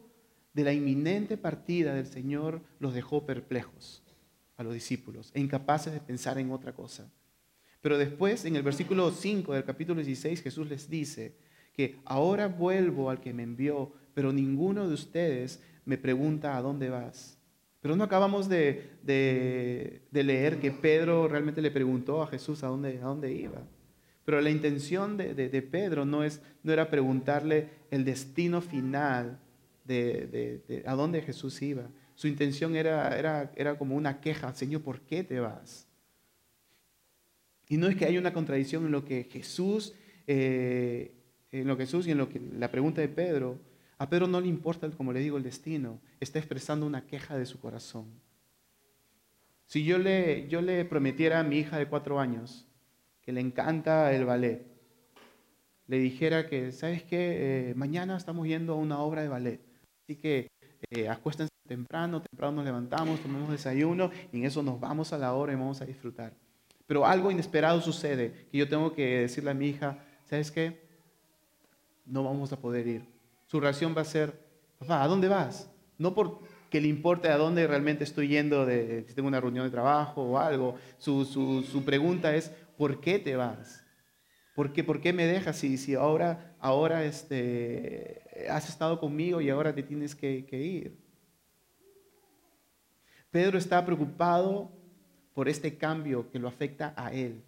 de 0.53 0.63
la 0.63 0.73
inminente 0.73 1.37
partida 1.37 1.93
del 1.93 2.07
Señor 2.07 2.61
los 2.79 2.93
dejó 2.93 3.25
perplejos 3.25 4.03
a 4.57 4.63
los 4.63 4.73
discípulos 4.73 5.31
e 5.33 5.39
incapaces 5.39 5.93
de 5.93 5.99
pensar 5.99 6.37
en 6.37 6.51
otra 6.51 6.73
cosa. 6.73 7.11
Pero 7.81 7.97
después, 7.97 8.45
en 8.45 8.55
el 8.55 8.63
versículo 8.63 9.11
5 9.11 9.53
del 9.53 9.63
capítulo 9.63 10.01
16, 10.01 10.41
Jesús 10.41 10.67
les 10.67 10.89
dice 10.89 11.37
que 11.73 11.99
ahora 12.05 12.47
vuelvo 12.47 13.09
al 13.09 13.21
que 13.21 13.33
me 13.33 13.43
envió, 13.43 13.93
pero 14.13 14.33
ninguno 14.33 14.87
de 14.87 14.93
ustedes 14.93 15.61
me 15.85 15.97
pregunta 15.97 16.57
a 16.57 16.61
dónde 16.61 16.89
vas. 16.89 17.37
Pero 17.81 17.95
no 17.95 18.03
acabamos 18.03 18.49
de, 18.49 18.99
leer 20.11 20.59
que 20.59 20.71
Pedro 20.71 21.29
realmente 21.29 21.61
le 21.61 21.71
preguntó 21.71 22.21
a 22.21 22.27
Jesús 22.27 22.63
a 22.63 22.67
dónde, 22.67 22.97
a 22.97 23.05
dónde 23.05 23.31
iba. 23.31 23.61
Pero 24.29 24.41
la 24.41 24.51
intención 24.51 25.17
de, 25.17 25.67
Pedro 25.71 26.05
no, 26.05 26.24
es, 26.24 26.39
no 26.62 26.71
era 26.71 26.91
preguntarle 26.91 27.67
el 27.89 28.05
destino 28.05 28.62
final 28.62 29.39
de, 29.86 30.83
a 30.86 30.93
dónde 30.93 31.24
Jesús 31.24 31.59
iba. 31.63 31.89
Su 32.13 32.27
intención 32.27 32.75
era, 32.75 33.17
era, 33.17 33.51
era 33.55 33.75
como 33.79 33.95
una 33.95 34.21
queja, 34.21 34.53
Señor, 34.53 34.83
¿por 34.83 35.01
qué 35.01 35.24
te 35.24 35.39
vas? 35.39 35.88
Y 37.69 37.77
no 37.77 37.88
es 37.88 37.95
que 37.95 38.05
haya 38.05 38.19
una 38.19 38.31
contradicción 38.31 38.86
en 38.86 38.91
lo 38.91 39.03
que 39.03 39.24
Jesús, 39.24 39.95
eh, 40.27 41.12
en 41.51 41.67
lo 41.67 41.75
que 41.75 41.88
Jesús 41.88 42.05
y 42.05 42.12
en 42.12 42.19
lo 42.19 42.29
que 42.29 42.39
la 42.39 42.69
pregunta 42.69 43.01
de 43.01 43.07
Pedro. 43.07 43.57
A 43.98 44.12
Pedro 44.12 44.27
no 44.27 44.39
le 44.39 44.48
importa, 44.48 44.88
como 44.91 45.12
le 45.12 45.21
digo, 45.21 45.38
el 45.38 45.43
destino. 45.43 46.00
Está 46.19 46.38
expresando 46.38 46.86
una 46.86 47.07
queja 47.07 47.36
de 47.36 47.48
su 47.48 47.59
corazón. 47.59 48.05
Si 49.65 49.83
yo 49.83 49.98
le, 49.98 50.48
yo 50.50 50.62
le 50.62 50.86
prometiera 50.86 51.39
a 51.39 51.43
mi 51.43 51.57
hija 51.57 51.79
de 51.79 51.88
cuatro 51.88 52.19
años 52.19 52.67
le 53.31 53.41
encanta 53.41 54.13
el 54.13 54.25
ballet, 54.25 54.65
le 55.89 55.98
dijera 55.98 56.48
que, 56.48 56.71
¿sabes 56.71 57.03
qué? 57.03 57.69
Eh, 57.69 57.74
mañana 57.75 58.15
estamos 58.15 58.48
yendo 58.48 58.74
a 58.74 58.75
una 58.75 59.00
obra 59.00 59.24
de 59.24 59.27
ballet. 59.27 59.59
Así 60.03 60.15
que 60.15 60.48
eh, 60.91 61.09
acuéstense 61.09 61.50
temprano, 61.67 62.21
temprano 62.21 62.57
nos 62.57 62.65
levantamos, 62.65 63.19
tomamos 63.21 63.50
desayuno 63.50 64.12
y 64.31 64.38
en 64.38 64.45
eso 64.45 64.62
nos 64.62 64.79
vamos 64.79 65.13
a 65.13 65.17
la 65.17 65.33
hora 65.33 65.51
y 65.51 65.55
vamos 65.55 65.81
a 65.81 65.86
disfrutar. 65.86 66.33
Pero 66.86 67.07
algo 67.07 67.31
inesperado 67.31 67.81
sucede 67.81 68.48
que 68.51 68.57
yo 68.59 68.69
tengo 68.69 68.93
que 68.93 69.21
decirle 69.21 69.50
a 69.50 69.55
mi 69.55 69.67
hija, 69.67 69.98
¿sabes 70.25 70.51
qué? 70.51 70.79
No 72.05 72.24
vamos 72.24 72.53
a 72.53 72.59
poder 72.59 72.86
ir. 72.86 73.05
Su 73.48 73.59
reacción 73.59 73.95
va 73.98 74.01
a 74.01 74.05
ser, 74.05 74.33
papá, 74.77 75.03
¿a 75.03 75.07
dónde 75.07 75.27
vas? 75.27 75.71
No 75.98 76.13
porque 76.13 76.81
le 76.81 76.88
importe 76.88 77.29
a 77.29 77.38
dónde 77.38 77.65
realmente 77.65 78.03
estoy 78.03 78.27
yendo, 78.27 78.65
de, 78.67 79.05
si 79.07 79.15
tengo 79.15 79.27
una 79.27 79.41
reunión 79.41 79.65
de 79.65 79.71
trabajo 79.71 80.21
o 80.21 80.38
algo. 80.38 80.75
Su, 81.00 81.25
su, 81.25 81.63
su 81.63 81.83
pregunta 81.83 82.36
es, 82.36 82.51
¿por 82.79 83.01
qué 83.01 83.19
te 83.19 83.36
vas? 83.36 83.83
¿Por 84.55 84.71
qué, 84.71 84.86
¿Por 84.86 85.01
qué 85.01 85.12
me 85.12 85.25
dejas 85.25 85.57
si, 85.57 85.77
si 85.77 85.95
ahora, 85.95 86.55
ahora 86.59 87.03
este, 87.03 88.24
has 88.50 88.69
estado 88.69 89.01
conmigo 89.01 89.41
y 89.41 89.50
ahora 89.50 89.75
te 89.75 89.83
tienes 89.83 90.15
que, 90.15 90.45
que 90.45 90.62
ir? 90.63 90.98
Pedro 93.31 93.57
está 93.57 93.86
preocupado 93.86 94.71
por 95.33 95.50
este 95.50 95.77
cambio 95.77 96.31
que 96.31 96.39
lo 96.39 96.48
afecta 96.48 96.93
a 96.95 97.12
él. 97.12 97.43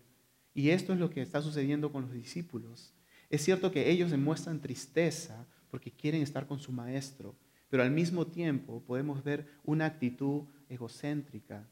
Y 0.53 0.71
esto 0.71 0.91
es 0.91 0.99
lo 0.99 1.09
que 1.09 1.21
está 1.21 1.41
sucediendo 1.41 1.93
con 1.93 2.01
los 2.03 2.13
discípulos. 2.13 2.93
Es 3.29 3.41
cierto 3.41 3.71
que 3.71 3.89
ellos 3.89 4.11
demuestran 4.11 4.59
tristeza 4.59 5.47
porque 5.69 5.91
quieren 5.91 6.21
estar 6.21 6.45
con 6.45 6.59
su 6.59 6.73
maestro, 6.73 7.37
pero 7.69 7.83
al 7.83 7.91
mismo 7.91 8.27
tiempo 8.27 8.83
podemos 8.85 9.23
ver 9.23 9.47
una 9.63 9.85
actitud 9.85 10.43
egocéntrica 10.67 11.65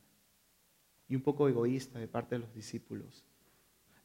y 1.09 1.15
un 1.15 1.21
poco 1.21 1.49
egoísta 1.49 1.99
de 1.99 2.07
parte 2.07 2.35
de 2.35 2.39
los 2.39 2.53
discípulos. 2.53 3.28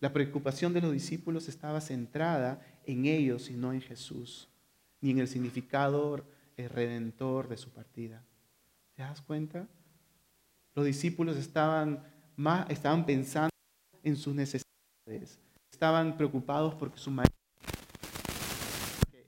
La 0.04 0.12
preocupación 0.12 0.74
de 0.74 0.82
los 0.82 0.92
discípulos 0.92 1.48
estaba 1.48 1.80
centrada 1.80 2.60
en 2.84 3.06
ellos 3.06 3.48
y 3.48 3.54
no 3.54 3.72
en 3.72 3.80
Jesús, 3.80 4.50
ni 5.00 5.12
en 5.12 5.18
el 5.20 5.28
significado 5.28 6.22
redentor 6.58 7.48
de 7.48 7.56
su 7.56 7.70
partida. 7.70 8.22
¿Te 8.92 9.00
das 9.00 9.22
cuenta? 9.22 9.66
Los 10.74 10.84
discípulos 10.84 11.38
estaban, 11.38 12.04
más, 12.36 12.68
estaban 12.68 13.06
pensando 13.06 13.48
en 14.02 14.14
sus 14.14 14.34
necesidades, 14.34 15.38
estaban 15.72 16.18
preocupados 16.18 16.74
porque 16.74 16.98
su 16.98 17.10
maestro 17.10 17.34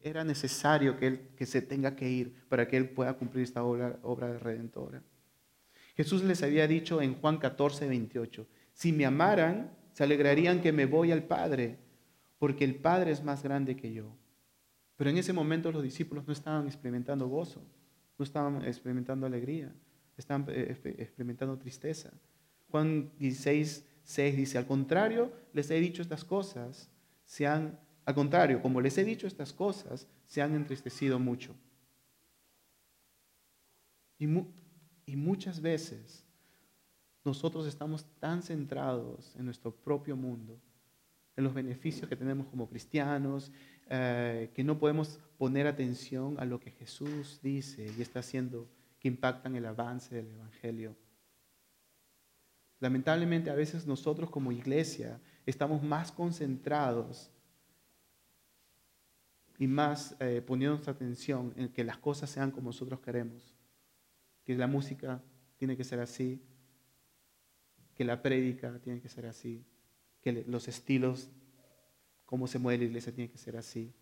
era 0.02 0.24
necesario 0.24 0.98
que, 0.98 1.06
él, 1.06 1.28
que 1.38 1.46
se 1.46 1.62
tenga 1.62 1.96
que 1.96 2.10
ir 2.10 2.44
para 2.50 2.68
que 2.68 2.76
él 2.76 2.90
pueda 2.90 3.14
cumplir 3.14 3.44
esta 3.44 3.64
obra, 3.64 3.98
obra 4.02 4.30
de 4.30 4.38
redentora. 4.38 5.02
Jesús 5.96 6.22
les 6.22 6.42
había 6.42 6.68
dicho 6.68 7.00
en 7.00 7.14
Juan 7.14 7.38
14, 7.38 7.88
28, 7.88 8.46
si 8.74 8.92
me 8.92 9.06
amaran, 9.06 9.74
se 9.96 10.04
alegrarían 10.04 10.60
que 10.60 10.72
me 10.72 10.84
voy 10.84 11.10
al 11.10 11.22
Padre, 11.22 11.78
porque 12.38 12.64
el 12.64 12.74
Padre 12.74 13.12
es 13.12 13.24
más 13.24 13.42
grande 13.42 13.76
que 13.76 13.94
yo. 13.94 14.14
Pero 14.94 15.08
en 15.08 15.16
ese 15.16 15.32
momento 15.32 15.72
los 15.72 15.82
discípulos 15.82 16.26
no 16.26 16.34
estaban 16.34 16.66
experimentando 16.66 17.26
gozo, 17.28 17.62
no 18.18 18.22
estaban 18.22 18.62
experimentando 18.62 19.24
alegría, 19.24 19.72
estaban 20.18 20.44
eh, 20.50 20.78
experimentando 20.98 21.56
tristeza. 21.56 22.12
Juan 22.70 23.10
16, 23.18 23.86
6 24.04 24.36
dice, 24.36 24.58
al 24.58 24.66
contrario, 24.66 25.32
les 25.54 25.70
he 25.70 25.80
dicho 25.80 26.02
estas 26.02 26.26
cosas, 26.26 26.90
se 27.24 27.46
han, 27.46 27.80
al 28.04 28.14
contrario, 28.14 28.60
como 28.60 28.82
les 28.82 28.98
he 28.98 29.04
dicho 29.04 29.26
estas 29.26 29.54
cosas, 29.54 30.06
se 30.26 30.42
han 30.42 30.54
entristecido 30.54 31.18
mucho. 31.18 31.54
Y, 34.18 34.26
y 35.06 35.16
muchas 35.16 35.62
veces 35.62 36.25
nosotros 37.26 37.66
estamos 37.66 38.06
tan 38.20 38.42
centrados 38.42 39.34
en 39.36 39.44
nuestro 39.44 39.74
propio 39.74 40.16
mundo 40.16 40.58
en 41.36 41.44
los 41.44 41.52
beneficios 41.52 42.08
que 42.08 42.16
tenemos 42.16 42.46
como 42.46 42.68
cristianos, 42.68 43.52
eh, 43.88 44.50
que 44.54 44.64
no 44.64 44.78
podemos 44.78 45.20
poner 45.36 45.66
atención 45.66 46.36
a 46.40 46.44
lo 46.46 46.58
que 46.58 46.70
Jesús 46.70 47.40
dice 47.42 47.92
y 47.96 48.00
está 48.00 48.20
haciendo 48.20 48.66
que 48.98 49.08
impactan 49.08 49.54
el 49.54 49.66
avance 49.66 50.14
del 50.14 50.30
Evangelio. 50.30 50.96
Lamentablemente 52.80 53.50
a 53.50 53.54
veces 53.54 53.86
nosotros 53.86 54.30
como 54.30 54.50
iglesia 54.50 55.20
estamos 55.44 55.82
más 55.82 56.10
concentrados 56.10 57.30
y 59.58 59.66
más 59.66 60.16
eh, 60.20 60.42
poniendo 60.46 60.74
nuestra 60.74 60.94
atención 60.94 61.52
en 61.56 61.68
que 61.68 61.84
las 61.84 61.98
cosas 61.98 62.30
sean 62.30 62.50
como 62.50 62.70
nosotros 62.70 63.00
queremos, 63.00 63.54
que 64.44 64.56
la 64.56 64.66
música 64.66 65.22
tiene 65.56 65.76
que 65.76 65.84
ser 65.84 66.00
así, 66.00 66.42
que 67.96 68.04
la 68.04 68.22
prédica 68.22 68.78
tiene 68.80 69.00
que 69.00 69.08
ser 69.08 69.26
así, 69.26 69.64
que 70.20 70.44
los 70.46 70.68
estilos, 70.68 71.30
cómo 72.24 72.46
se 72.46 72.58
mueve 72.58 72.84
la 72.84 72.84
iglesia 72.84 73.12
tiene 73.12 73.30
que 73.30 73.38
ser 73.38 73.56
así, 73.56 73.92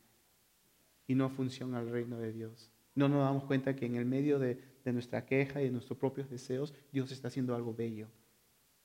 y 1.06 1.14
no 1.14 1.30
funciona 1.30 1.80
el 1.80 1.90
reino 1.90 2.18
de 2.18 2.32
Dios. 2.32 2.70
No 2.94 3.08
nos 3.08 3.20
damos 3.20 3.44
cuenta 3.44 3.76
que 3.76 3.86
en 3.86 3.96
el 3.96 4.04
medio 4.04 4.38
de, 4.38 4.58
de 4.84 4.92
nuestra 4.92 5.26
queja 5.26 5.60
y 5.60 5.64
de 5.66 5.70
nuestros 5.70 5.98
propios 5.98 6.28
deseos, 6.28 6.74
Dios 6.92 7.12
está 7.12 7.28
haciendo 7.28 7.54
algo 7.54 7.74
bello. 7.74 8.08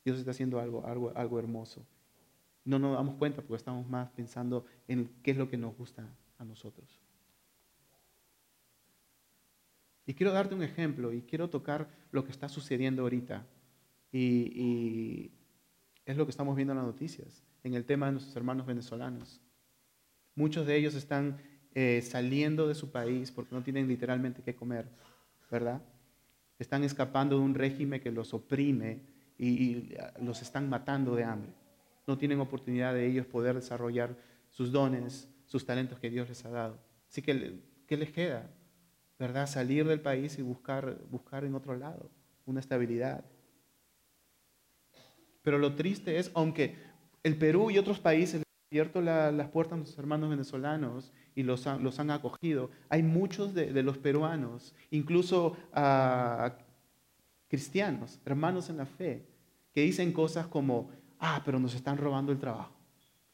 Dios 0.03 0.17
está 0.17 0.31
haciendo 0.31 0.59
algo, 0.59 0.85
algo, 0.85 1.11
algo 1.15 1.39
hermoso. 1.39 1.85
No 2.65 2.79
nos 2.79 2.95
damos 2.95 3.15
cuenta 3.15 3.41
porque 3.41 3.57
estamos 3.57 3.87
más 3.87 4.09
pensando 4.11 4.65
en 4.87 5.09
qué 5.23 5.31
es 5.31 5.37
lo 5.37 5.49
que 5.49 5.57
nos 5.57 5.75
gusta 5.75 6.07
a 6.37 6.45
nosotros. 6.45 6.99
Y 10.05 10.13
quiero 10.13 10.31
darte 10.31 10.55
un 10.55 10.63
ejemplo 10.63 11.13
y 11.13 11.21
quiero 11.21 11.49
tocar 11.49 11.87
lo 12.11 12.25
que 12.25 12.31
está 12.31 12.49
sucediendo 12.49 13.03
ahorita. 13.03 13.45
Y, 14.11 15.31
es 16.05 16.17
lo 16.17 16.25
que 16.25 16.31
estamos 16.31 16.55
viendo 16.55 16.73
en 16.73 16.77
las 16.77 16.87
noticias, 16.87 17.43
en 17.63 17.75
el 17.75 17.85
tema 17.85 18.07
de 18.07 18.13
nuestros 18.13 18.35
hermanos 18.35 18.65
venezolanos. 18.65 19.41
Muchos 20.33 20.65
de 20.65 20.75
ellos 20.75 20.95
están 20.95 21.37
eh, 21.75 22.01
saliendo 22.01 22.67
de 22.67 22.73
su 22.73 22.91
país 22.91 23.31
porque 23.31 23.53
no 23.53 23.61
tienen 23.61 23.87
literalmente 23.87 24.41
qué 24.41 24.55
comer, 24.55 24.89
¿verdad? 25.51 25.83
Están 26.57 26.83
escapando 26.83 27.37
de 27.37 27.43
un 27.43 27.53
régimen 27.53 28.01
que 28.01 28.11
los 28.11 28.33
oprime 28.33 29.03
y, 29.37 29.93
los 30.21 30.41
están 30.41 30.67
matando 30.67 31.15
de 31.15 31.25
hambre. 31.25 31.53
No 32.07 32.17
tienen 32.17 32.39
oportunidad 32.39 32.93
de 32.93 33.05
ellos 33.05 33.27
poder 33.27 33.55
desarrollar 33.55 34.17
sus 34.49 34.71
dones, 34.71 35.29
sus 35.45 35.65
talentos 35.65 35.99
que 35.99 36.09
Dios 36.09 36.27
les 36.27 36.43
ha 36.43 36.49
dado. 36.49 36.79
Así 37.07 37.21
que, 37.21 37.61
¿qué 37.85 37.97
les 37.97 38.11
queda? 38.11 38.49
¿Verdad? 39.19 39.47
Salir 39.47 39.87
del 39.87 40.01
país 40.01 40.39
y 40.39 40.41
buscar, 40.41 40.97
buscar 41.09 41.43
en 41.43 41.53
otro 41.53 41.75
lado 41.75 42.09
una 42.45 42.59
estabilidad. 42.59 43.23
Pero 45.41 45.57
lo 45.57 45.75
triste 45.75 46.17
es, 46.17 46.31
aunque 46.33 46.75
el 47.23 47.37
Perú 47.37 47.71
y 47.71 47.77
otros 47.77 47.99
países 47.99 48.43
abierto 48.71 49.01
las 49.01 49.47
puertas 49.49 49.73
a 49.73 49.77
nuestros 49.77 49.97
hermanos 49.97 50.29
venezolanos 50.29 51.11
y 51.33 51.41
los 51.43 51.65
han, 51.65 52.11
acogido, 52.11 52.69
hay 52.87 53.01
muchos 53.01 53.53
de, 53.55 53.81
los 53.81 53.97
peruanos, 53.97 54.75
incluso 54.91 55.57
a 55.73 56.55
cristianos, 57.47 58.19
hermanos 58.25 58.69
en 58.69 58.77
la 58.77 58.85
fe, 58.85 59.25
que 59.73 59.81
dicen 59.81 60.13
cosas 60.13 60.47
como, 60.47 60.91
ah, 61.19 61.41
pero 61.43 61.59
nos 61.59 61.73
están 61.73 61.97
robando 61.97 62.31
el 62.31 62.39
trabajo. 62.39 62.75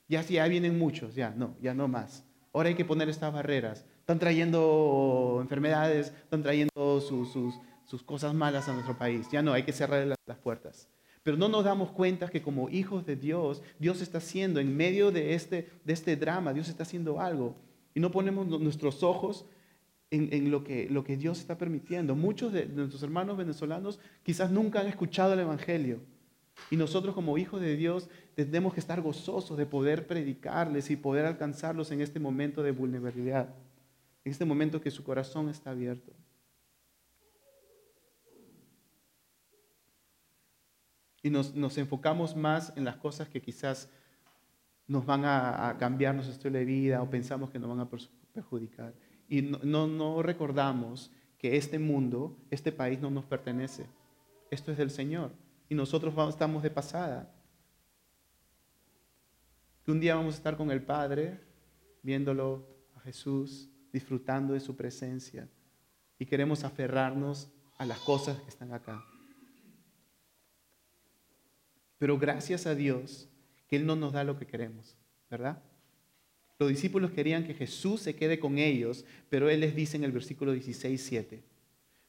Ya, 0.07 0.21
ya 0.21 0.47
vienen 0.47 0.77
muchos, 0.77 1.15
ya 1.15 1.31
no, 1.31 1.55
ya 1.61 1.73
no 1.73 1.87
más. 1.87 2.23
Ahora 2.53 2.69
hay 2.69 2.75
que 2.75 2.85
poner 2.85 3.09
estas 3.09 3.33
barreras. 3.33 3.85
Están 3.99 4.19
trayendo 4.19 5.39
enfermedades, 5.41 6.13
están 6.23 6.43
trayendo 6.43 7.01
sus, 7.01 7.59
cosas 8.05 8.33
malas 8.33 8.69
a 8.69 8.73
nuestro 8.73 8.97
país. 8.97 9.27
Ya 9.31 9.41
no, 9.41 9.51
hay 9.51 9.63
que 9.63 9.73
cerrar 9.73 10.05
las 10.25 10.37
puertas. 10.37 10.87
Pero 11.25 11.37
no 11.37 11.49
nos 11.49 11.65
damos 11.65 11.89
cuenta 11.89 12.29
que 12.29 12.43
como 12.43 12.69
hijos 12.69 13.03
de 13.03 13.15
Dios, 13.15 13.63
Dios 13.79 13.99
está 14.03 14.19
haciendo, 14.19 14.59
en 14.59 14.77
medio 14.77 15.09
de 15.09 15.33
este, 15.33 15.71
de 15.83 15.91
este 15.91 16.15
drama, 16.15 16.53
Dios 16.53 16.69
está 16.69 16.83
haciendo 16.83 17.19
algo. 17.19 17.55
Y 17.95 17.99
no 17.99 18.11
ponemos 18.11 18.47
nuestros 18.47 19.01
ojos 19.01 19.47
en, 20.11 20.51
lo, 20.51 20.63
que, 20.63 20.87
lo 20.87 21.03
que 21.03 21.17
Dios 21.17 21.39
está 21.39 21.57
permitiendo. 21.57 22.13
Muchos 22.13 22.53
de 22.53 22.67
nuestros 22.67 23.01
hermanos 23.01 23.37
venezolanos 23.37 23.99
quizás 24.21 24.51
nunca 24.51 24.81
han 24.81 24.87
escuchado 24.87 25.33
el 25.33 25.39
Evangelio. 25.39 25.99
Y 26.69 26.75
nosotros 26.75 27.15
como 27.15 27.39
hijos 27.39 27.59
de 27.59 27.75
Dios 27.75 28.07
tenemos 28.35 28.75
que 28.75 28.79
estar 28.79 29.01
gozosos 29.01 29.57
de 29.57 29.65
poder 29.65 30.05
predicarles 30.05 30.91
y 30.91 30.95
poder 30.95 31.25
alcanzarlos 31.25 31.89
en 31.89 32.01
este 32.01 32.19
momento 32.19 32.61
de 32.61 32.69
vulnerabilidad, 32.69 33.49
en 34.23 34.31
este 34.31 34.45
momento 34.45 34.79
que 34.79 34.91
su 34.91 35.03
corazón 35.03 35.49
está 35.49 35.71
abierto. 35.71 36.11
Y 41.25 41.29
nos, 41.31 41.55
nos 41.55 41.77
enfocamos 41.77 42.35
más 42.35 42.71
en 42.75 42.85
las 42.85 42.97
cosas 42.97 43.27
que 43.27 43.41
quizás 43.41 43.89
nos 44.87 45.05
van 45.05 45.25
a, 45.25 45.75
cambiar 45.79 46.13
nuestro 46.13 46.33
estilo 46.33 46.59
de 46.59 46.65
vida 46.65 47.01
o 47.01 47.09
pensamos 47.09 47.49
que 47.49 47.57
nos 47.57 47.69
van 47.69 47.79
a 47.79 47.89
perjudicar 48.31 48.93
y 49.27 49.41
no, 49.41 49.87
no, 49.87 50.21
recordamos 50.21 51.11
que 51.37 51.57
este 51.57 51.79
mundo, 51.79 52.37
este 52.51 52.71
país 52.71 52.99
no 52.99 53.09
nos 53.09 53.25
pertenece. 53.25 53.87
Esto 54.51 54.71
es 54.71 54.77
del 54.77 54.91
Señor. 54.91 55.31
Y 55.67 55.75
nosotros 55.75 56.13
estamos 56.29 56.61
de 56.61 56.69
pasada. 56.69 57.33
Que 59.83 59.91
un 59.91 59.99
día 59.99 60.15
vamos 60.15 60.35
a 60.35 60.37
estar 60.37 60.57
con 60.57 60.71
el 60.71 60.83
Padre, 60.83 61.39
viéndolo 62.03 62.67
a 62.95 62.99
Jesús, 62.99 63.69
disfrutando 63.91 64.53
de 64.53 64.59
su 64.59 64.75
presencia. 64.75 65.49
Y 66.19 66.25
queremos 66.25 66.63
aferrarnos 66.63 67.49
a 67.77 67.85
las 67.85 67.99
cosas 67.99 68.39
que 68.39 68.49
están 68.49 68.73
acá. 68.73 69.03
Pero 72.05 72.19
gracias 72.19 72.67
a 72.67 72.75
Dios 72.75 73.27
que 73.67 73.77
Él 73.77 73.87
no 73.87 73.95
nos 73.95 74.13
da 74.13 74.23
lo 74.23 74.37
que 74.37 74.45
queremos, 74.45 74.95
¿verdad? 75.27 75.63
Los 76.59 76.69
discípulos 76.69 77.09
querían 77.09 77.45
que 77.45 77.55
Jesús 77.55 77.99
se 77.99 78.15
quede 78.15 78.37
con 78.37 78.59
ellos, 78.59 79.05
pero 79.27 79.49
Él 79.49 79.61
les 79.61 79.75
dice 79.75 79.97
en 79.97 80.03
el 80.03 80.11
versículo 80.11 80.51
16, 80.51 81.01
7, 81.01 81.43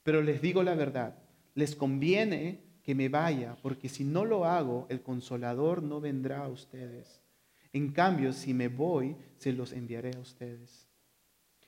pero 0.02 0.20
les 0.20 0.42
digo 0.42 0.62
la 0.62 0.74
verdad, 0.74 1.16
les 1.54 1.74
conviene 1.74 2.60
que 2.82 2.94
me 2.94 3.08
vaya, 3.08 3.56
porque 3.62 3.88
si 3.88 4.04
no 4.04 4.26
lo 4.26 4.44
hago, 4.44 4.86
el 4.90 5.00
consolador 5.00 5.82
no 5.82 5.98
vendrá 5.98 6.44
a 6.44 6.48
ustedes. 6.48 7.22
En 7.72 7.90
cambio, 7.90 8.34
si 8.34 8.52
me 8.52 8.68
voy, 8.68 9.16
se 9.38 9.54
los 9.54 9.72
enviaré 9.72 10.10
a 10.14 10.20
ustedes. 10.20 10.86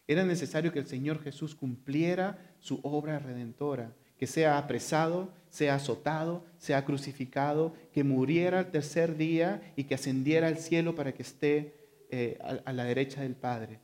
Era 0.06 0.26
necesario 0.26 0.70
que 0.70 0.80
el 0.80 0.86
Señor 0.86 1.22
Jesús 1.22 1.54
cumpliera 1.54 2.54
su 2.60 2.78
obra 2.82 3.20
redentora, 3.20 3.96
que 4.18 4.26
sea 4.26 4.58
apresado, 4.58 5.30
sea 5.50 5.76
azotado, 5.76 6.44
sea 6.58 6.84
crucificado, 6.84 7.74
que 7.92 8.04
muriera 8.04 8.58
al 8.58 8.70
tercer 8.70 9.16
día 9.16 9.72
y 9.76 9.84
que 9.84 9.94
ascendiera 9.94 10.48
al 10.48 10.58
cielo 10.58 10.94
para 10.94 11.12
que 11.12 11.22
esté 11.22 11.74
eh, 12.10 12.38
a, 12.64 12.72
la 12.72 12.84
derecha 12.84 13.22
del 13.22 13.34
Padre 13.34 13.80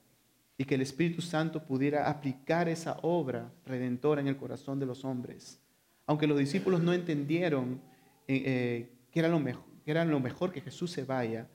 y 0.57 0.64
que 0.64 0.77
el 0.77 0.83
Espíritu 0.83 1.20
Santo 1.20 1.64
pudiera 1.64 2.09
aplicar 2.09 2.68
esa 2.68 2.99
obra 3.03 3.53
redentora 3.66 4.20
en 4.20 4.29
el 4.29 4.37
corazón 4.37 4.79
de 4.79 4.87
los 4.87 5.05
hombres. 5.05 5.61
Aunque 6.07 6.27
los 6.27 6.38
discípulos 6.38 6.83
no 6.83 6.92
entendieron 6.92 7.81
eh, 8.29 8.42
eh, 8.47 8.88
que, 9.11 9.18
era 9.18 9.29
lo 9.29 9.40
mejor, 9.40 9.64
que 9.85 9.90
era 9.90 10.05
lo 10.05 10.20
mejor 10.20 10.53
que 10.53 10.61
Jesús 10.61 10.90
se 10.90 11.05
vaya, 11.05 11.49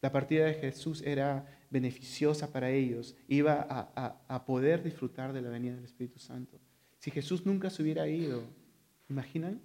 la 0.00 0.10
partida 0.10 0.46
de 0.46 0.54
Jesús 0.54 1.02
era 1.02 1.46
beneficiosa 1.70 2.52
para 2.52 2.70
ellos, 2.70 3.16
iba 3.28 3.66
a, 3.68 4.44
poder 4.44 4.82
disfrutar 4.82 5.32
de 5.32 5.42
la 5.42 5.50
venida 5.50 5.74
del 5.74 5.84
Espíritu 5.84 6.18
Santo. 6.18 6.58
Si 7.00 7.10
Jesús 7.10 7.46
nunca 7.46 7.70
se 7.70 7.82
hubiera 7.82 8.06
ido, 8.06 8.42
¿imaginan? 9.08 9.58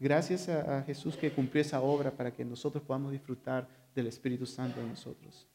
Gracias 0.00 0.48
a, 0.48 0.82
Jesús 0.82 1.14
que 1.14 1.30
cumplió 1.30 1.60
esa 1.60 1.82
obra 1.82 2.10
para 2.10 2.32
que 2.32 2.44
nosotros 2.44 2.82
podamos 2.82 3.12
disfrutar 3.12 3.68
del 3.94 4.06
Espíritu 4.06 4.46
Santo 4.46 4.80
en 4.80 4.88
nosotros. 4.88 5.46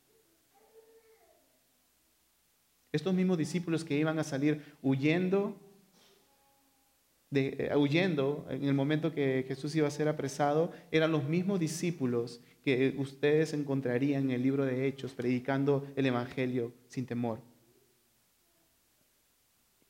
Estos 2.91 3.13
mismos 3.15 3.39
discípulos 3.39 3.83
que 3.83 3.97
iban 3.97 4.19
a 4.19 4.23
salir 4.23 4.61
huyendo, 4.83 5.55
de, 7.31 7.55
eh, 7.57 7.75
huyendo 7.75 8.45
en 8.49 8.65
el 8.65 8.73
momento 8.75 9.11
que 9.11 9.43
Jesús 9.47 9.75
iba 9.75 9.87
a 9.87 9.91
ser 9.91 10.07
apresado, 10.07 10.71
eran 10.91 11.11
los 11.11 11.23
mismos 11.23 11.59
discípulos 11.59 12.41
que 12.63 12.93
ustedes 12.99 13.53
encontrarían 13.53 14.25
en 14.25 14.31
el 14.31 14.43
libro 14.43 14.65
de 14.65 14.87
Hechos 14.87 15.13
predicando 15.13 15.87
el 15.95 16.05
Evangelio 16.05 16.73
sin 16.87 17.07
temor. 17.07 17.50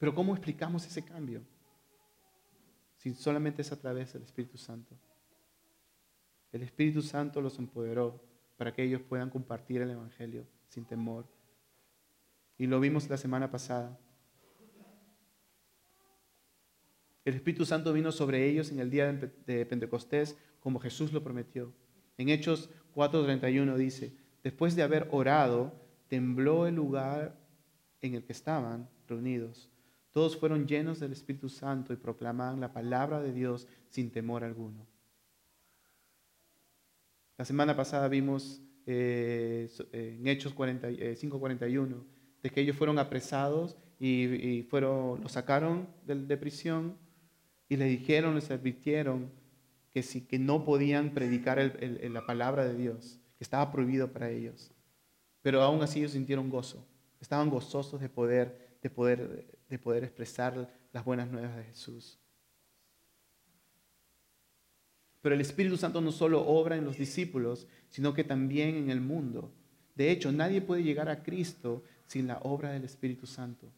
Pero 0.01 0.15
¿cómo 0.15 0.33
explicamos 0.33 0.83
ese 0.87 1.05
cambio? 1.05 1.43
Si 2.97 3.13
solamente 3.13 3.61
es 3.61 3.71
a 3.71 3.79
través 3.79 4.11
del 4.13 4.23
Espíritu 4.23 4.57
Santo. 4.57 4.95
El 6.51 6.63
Espíritu 6.63 7.03
Santo 7.03 7.39
los 7.39 7.59
empoderó 7.59 8.19
para 8.57 8.73
que 8.73 8.81
ellos 8.81 9.03
puedan 9.07 9.29
compartir 9.29 9.79
el 9.79 9.91
Evangelio 9.91 10.47
sin 10.69 10.85
temor. 10.85 11.27
Y 12.57 12.65
lo 12.65 12.79
vimos 12.79 13.07
la 13.11 13.17
semana 13.17 13.51
pasada. 13.51 13.95
El 17.23 17.35
Espíritu 17.35 17.63
Santo 17.63 17.93
vino 17.93 18.11
sobre 18.11 18.49
ellos 18.49 18.71
en 18.71 18.79
el 18.79 18.89
día 18.89 19.13
de 19.13 19.65
Pentecostés 19.67 20.35
como 20.61 20.79
Jesús 20.79 21.13
lo 21.13 21.23
prometió. 21.23 21.71
En 22.17 22.29
Hechos 22.29 22.71
4:31 22.95 23.75
dice, 23.75 24.17
después 24.41 24.75
de 24.75 24.81
haber 24.81 25.07
orado, 25.11 25.79
tembló 26.07 26.65
el 26.65 26.73
lugar 26.73 27.39
en 28.01 28.15
el 28.15 28.23
que 28.23 28.33
estaban 28.33 28.89
reunidos. 29.07 29.71
Todos 30.11 30.37
fueron 30.37 30.67
llenos 30.67 30.99
del 30.99 31.13
Espíritu 31.13 31.49
Santo 31.49 31.93
y 31.93 31.97
proclamaban 31.97 32.59
la 32.59 32.73
palabra 32.73 33.21
de 33.21 33.31
Dios 33.31 33.67
sin 33.89 34.11
temor 34.11 34.43
alguno. 34.43 34.85
La 37.37 37.45
semana 37.45 37.75
pasada 37.75 38.07
vimos 38.07 38.61
eh, 38.85 39.69
en 39.93 40.27
Hechos 40.27 40.55
5.41 40.55 41.91
eh, 41.91 42.03
de 42.43 42.49
que 42.49 42.61
ellos 42.61 42.75
fueron 42.75 42.99
apresados 42.99 43.77
y, 43.99 44.63
fueron, 44.69 45.21
los 45.21 45.31
sacaron 45.31 45.87
de, 46.05 46.37
prisión 46.37 46.97
y 47.69 47.77
le 47.77 47.85
dijeron, 47.85 48.35
les 48.35 48.49
advirtieron 48.49 49.31
que, 49.91 50.01
si, 50.01 50.21
que 50.21 50.39
no 50.39 50.65
podían 50.65 51.13
predicar 51.13 51.59
la 51.59 52.25
palabra 52.25 52.65
de 52.65 52.75
Dios, 52.75 53.19
que 53.37 53.43
estaba 53.43 53.71
prohibido 53.71 54.11
para 54.11 54.29
ellos. 54.29 54.71
Pero 55.41 55.61
aún 55.61 55.81
así 55.83 55.99
ellos 55.99 56.11
sintieron 56.11 56.49
gozo, 56.49 56.85
estaban 57.19 57.49
gozosos 57.49 58.01
de 58.01 58.09
poder, 58.09 58.77
de 58.81 58.89
poder, 58.89 59.60
de 59.71 59.79
poder 59.79 60.03
expresar 60.03 60.69
las 60.91 61.05
buenas 61.05 61.31
nuevas 61.31 61.55
de 61.55 61.63
Jesús. 61.63 62.19
Pero 65.21 65.33
el 65.33 65.39
Espíritu 65.39 65.77
Santo 65.77 66.01
no 66.01 66.11
solo 66.11 66.45
obra 66.45 66.75
en 66.75 66.83
los 66.83 66.97
discípulos, 66.97 67.67
sino 67.89 68.13
que 68.13 68.25
también 68.25 68.75
en 68.75 68.89
el 68.89 68.99
mundo. 68.99 69.49
De 69.95 70.11
hecho, 70.11 70.31
nadie 70.33 70.61
puede 70.61 70.83
llegar 70.83 71.07
a 71.07 71.23
Cristo 71.23 71.83
sin 72.05 72.27
la 72.27 72.39
obra 72.39 72.71
del 72.71 72.83
Espíritu 72.83 73.25
Santo. 73.25 73.71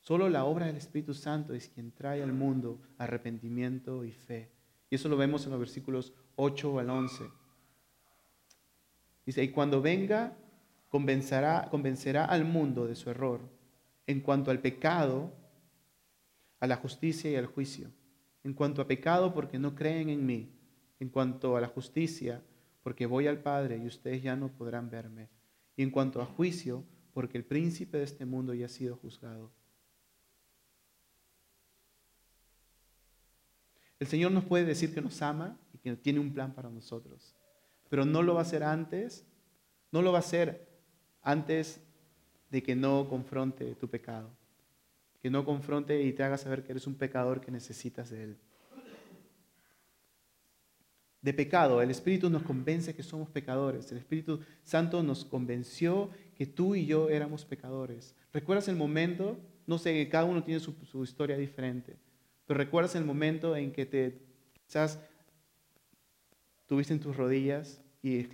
Solo 0.00 0.28
la 0.28 0.44
obra 0.44 0.66
del 0.66 0.76
Espíritu 0.76 1.14
Santo 1.14 1.54
es 1.54 1.68
quien 1.68 1.92
trae 1.92 2.22
al 2.22 2.34
mundo 2.34 2.78
arrepentimiento 2.98 4.04
y 4.04 4.12
fe. 4.12 4.50
Y 4.90 4.96
eso 4.96 5.08
lo 5.08 5.16
vemos 5.16 5.46
en 5.46 5.52
los 5.52 5.60
versículos 5.60 6.12
8 6.36 6.78
al 6.78 6.90
11. 6.90 7.24
Dice, 9.24 9.42
y 9.42 9.48
cuando 9.48 9.80
venga, 9.80 10.36
convencerá, 10.90 11.68
convencerá 11.70 12.26
al 12.26 12.44
mundo 12.44 12.86
de 12.86 12.94
su 12.94 13.08
error 13.08 13.55
en 14.06 14.20
cuanto 14.20 14.50
al 14.50 14.60
pecado, 14.60 15.32
a 16.60 16.66
la 16.66 16.76
justicia 16.76 17.30
y 17.30 17.36
al 17.36 17.46
juicio. 17.46 17.90
En 18.44 18.54
cuanto 18.54 18.80
a 18.80 18.86
pecado, 18.86 19.34
porque 19.34 19.58
no 19.58 19.74
creen 19.74 20.08
en 20.08 20.24
mí. 20.24 20.52
En 21.00 21.08
cuanto 21.08 21.56
a 21.56 21.60
la 21.60 21.68
justicia, 21.68 22.42
porque 22.82 23.06
voy 23.06 23.26
al 23.26 23.42
Padre 23.42 23.78
y 23.78 23.86
ustedes 23.86 24.22
ya 24.22 24.36
no 24.36 24.48
podrán 24.48 24.88
verme. 24.88 25.28
Y 25.76 25.82
en 25.82 25.90
cuanto 25.90 26.22
a 26.22 26.26
juicio, 26.26 26.84
porque 27.12 27.38
el 27.38 27.44
príncipe 27.44 27.98
de 27.98 28.04
este 28.04 28.24
mundo 28.24 28.54
ya 28.54 28.66
ha 28.66 28.68
sido 28.68 28.96
juzgado. 28.96 29.50
El 33.98 34.06
Señor 34.06 34.32
nos 34.32 34.44
puede 34.44 34.64
decir 34.64 34.92
que 34.94 35.00
nos 35.00 35.22
ama 35.22 35.58
y 35.72 35.78
que 35.78 35.96
tiene 35.96 36.20
un 36.20 36.32
plan 36.32 36.54
para 36.54 36.68
nosotros, 36.68 37.34
pero 37.88 38.04
no 38.04 38.22
lo 38.22 38.34
va 38.34 38.40
a 38.40 38.42
hacer 38.42 38.62
antes, 38.62 39.26
no 39.90 40.02
lo 40.02 40.12
va 40.12 40.18
a 40.18 40.20
hacer 40.20 40.68
antes 41.22 41.80
de 42.50 42.62
que 42.62 42.76
no 42.76 43.08
confronte 43.08 43.74
tu 43.74 43.88
pecado, 43.88 44.30
que 45.20 45.30
no 45.30 45.44
confronte 45.44 46.02
y 46.02 46.12
te 46.12 46.22
haga 46.22 46.38
saber 46.38 46.62
que 46.62 46.72
eres 46.72 46.86
un 46.86 46.94
pecador 46.94 47.40
que 47.40 47.50
necesitas 47.50 48.10
de 48.10 48.24
Él. 48.24 48.36
De 51.22 51.34
pecado, 51.34 51.82
el 51.82 51.90
Espíritu 51.90 52.30
nos 52.30 52.44
convence 52.44 52.94
que 52.94 53.02
somos 53.02 53.28
pecadores, 53.28 53.90
el 53.90 53.98
Espíritu 53.98 54.40
Santo 54.62 55.02
nos 55.02 55.24
convenció 55.24 56.10
que 56.36 56.46
tú 56.46 56.76
y 56.76 56.86
yo 56.86 57.08
éramos 57.08 57.44
pecadores. 57.44 58.14
¿Recuerdas 58.32 58.68
el 58.68 58.76
momento? 58.76 59.36
No 59.66 59.78
sé, 59.78 60.08
cada 60.08 60.24
uno 60.24 60.44
tiene 60.44 60.60
su, 60.60 61.02
historia 61.02 61.36
diferente. 61.36 61.96
Pero 62.46 62.58
recuerdas 62.58 62.94
el 62.94 63.04
momento 63.04 63.56
en 63.56 63.72
que 63.72 63.86
te 63.86 64.20
quizás 64.52 65.00
tuviste 66.66 66.92
en 66.92 67.00
tus 67.00 67.16
rodillas 67.16 67.80
y 68.02 68.18
eh, 68.18 68.28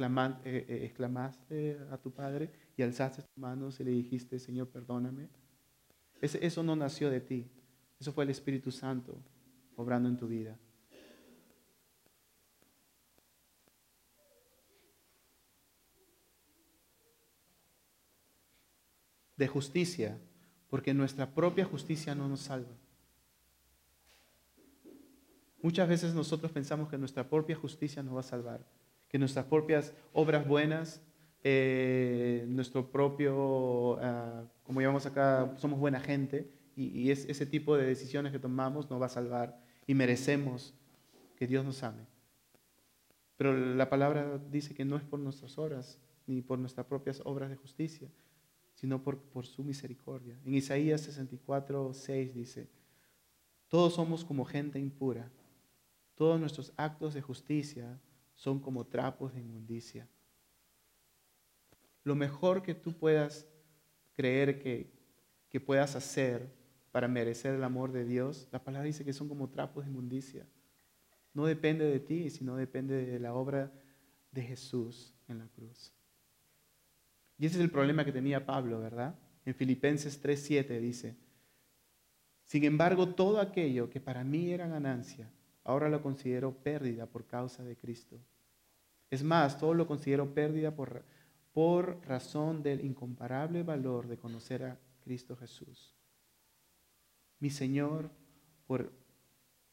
eh, 0.45 0.81
exclamaste 0.85 1.79
a 1.91 1.97
tu 1.97 2.11
padre 2.11 2.51
y 2.77 2.83
alzaste 2.83 3.23
tus 3.23 3.37
manos 3.37 3.81
y 3.81 3.85
le 3.85 3.91
dijiste, 3.91 4.39
Señor, 4.39 4.69
perdóname. 4.69 5.29
eso 6.21 6.63
no 6.63 6.77
nació 6.77 7.11
de 7.11 7.21
ti. 7.21 7.47
Eso 8.01 8.13
fue 8.13 8.25
el 8.25 8.31
Espíritu 8.31 8.71
Santo 8.71 9.17
obrando 9.77 10.09
en 10.09 10.17
tu 10.17 10.27
vida. 10.27 10.59
De 19.37 19.49
justicia, 19.49 20.19
porque 20.69 20.95
nuestra 20.95 21.35
propia 21.35 21.65
justicia 21.65 22.15
no 22.15 22.29
nos 22.29 22.41
salva. 22.41 22.75
Muchas 25.63 25.89
veces 25.89 26.15
nosotros 26.15 26.51
pensamos 26.51 26.89
que 26.89 26.99
nuestra 26.99 27.29
propia 27.29 27.55
justicia 27.55 28.03
nos 28.03 28.17
va 28.17 28.21
a 28.21 28.25
salvar, 28.25 28.67
que 29.09 29.19
nuestras 29.19 29.47
propias 29.47 29.95
obras 30.13 30.47
buenas, 30.47 31.01
eh, 31.43 32.45
nuestro 32.49 32.91
propio, 32.91 33.99
ah, 34.01 34.45
como 34.63 34.81
llamamos 34.81 35.07
acá, 35.07 35.55
somos 35.57 35.79
buena 35.79 36.01
gente, 36.01 36.51
y, 36.75 37.11
es, 37.11 37.27
ese 37.29 37.45
tipo 37.45 37.77
de 37.77 37.87
decisiones 37.87 38.33
que 38.33 38.39
tomamos 38.39 38.89
nos 38.91 39.01
va 39.01 39.07
a 39.07 39.11
salvar 39.11 39.61
y 39.87 39.95
merecemos 39.95 40.75
que 41.37 41.47
Dios 41.47 41.65
nos 41.65 41.83
ame. 41.83 42.07
Pero 43.37 43.55
la 43.55 43.91
palabra 43.91 44.39
dice 44.51 44.75
que 44.75 44.85
no 44.85 44.97
es 44.97 45.03
por 45.03 45.19
nuestras 45.19 45.59
obras, 45.59 46.01
ni 46.27 46.41
por 46.41 46.59
nuestras 46.59 46.87
propias 46.87 47.21
obras 47.25 47.51
de 47.51 47.57
justicia, 47.57 48.09
sino 48.75 49.03
por, 49.03 49.19
por 49.19 49.47
su 49.47 49.63
misericordia. 49.63 50.39
En 50.47 50.55
Isaías 50.55 51.03
64, 51.03 51.93
6 51.93 52.35
dice, 52.35 52.69
todos 53.69 53.95
somos 53.95 54.25
como 54.25 54.45
gente 54.45 54.79
impura 54.79 55.31
todos 56.15 56.39
nuestros 56.39 56.73
actos 56.77 57.15
de 57.15 57.21
justicia 57.21 58.01
son 58.35 58.61
como 58.61 58.87
trapos 58.87 59.35
de 59.35 59.41
inmundicia. 59.41 60.09
Lo 62.05 62.15
mejor 62.15 62.63
que 62.63 62.75
tú 62.75 62.93
puedas 62.93 63.47
creer 64.15 64.59
que, 64.59 64.93
que 65.49 65.61
puedas 65.61 65.97
hacer 65.97 66.51
para 66.91 67.09
merecer 67.09 67.55
el 67.55 67.65
amor 67.65 67.93
de 67.93 68.05
Dios, 68.05 68.49
la 68.53 68.63
palabra 68.63 68.87
dice 68.87 69.05
que 69.05 69.13
son 69.13 69.29
como 69.29 69.49
trapos 69.49 69.85
de 69.85 69.91
inmundicia. 69.91 70.47
No 71.33 71.47
depende 71.47 71.85
de 71.87 72.01
ti, 72.01 72.31
sino 72.31 72.57
depende 72.57 73.07
de 73.07 73.19
la 73.19 73.35
obra 73.35 73.73
de 74.31 74.43
Jesús 74.43 75.15
en 75.29 75.39
la 75.39 75.49
cruz. 75.49 75.93
Y 77.39 77.47
ese 77.47 77.57
es 77.57 77.63
el 77.63 77.71
problema 77.71 78.05
que 78.05 78.13
tenía 78.13 78.45
Pablo, 78.45 78.81
¿verdad? 78.81 79.19
En 79.45 79.55
Filipenses 79.55 80.23
3:7 80.23 80.79
dice, 80.81 81.17
sin 82.45 82.65
embargo, 82.65 83.15
todo 83.15 83.41
aquello 83.41 83.89
que 83.89 84.01
para 84.01 84.25
mí 84.25 84.53
era 84.53 84.69
ganancia, 84.69 85.31
ahora 85.65 85.89
lo 85.89 86.03
considero 86.03 86.53
pérdida 86.53 87.07
por 87.07 87.27
causa 87.27 87.65
de 87.65 87.77
Cristo. 87.77 88.21
Es 89.11 89.23
más, 89.23 89.59
todo 89.59 89.75
lo 89.75 89.87
considero 89.87 90.35
pérdida 90.35 90.75
por, 90.75 91.05
por 91.53 92.01
razón 92.07 92.63
del 92.63 92.85
incomparable 92.85 93.63
valor 93.63 94.09
de 94.09 94.17
conocer 94.17 94.65
a 94.65 94.79
Cristo 95.05 95.37
Jesús. 95.37 95.95
Mi 97.41 97.51
Señor, 97.51 98.11
por, 98.67 98.93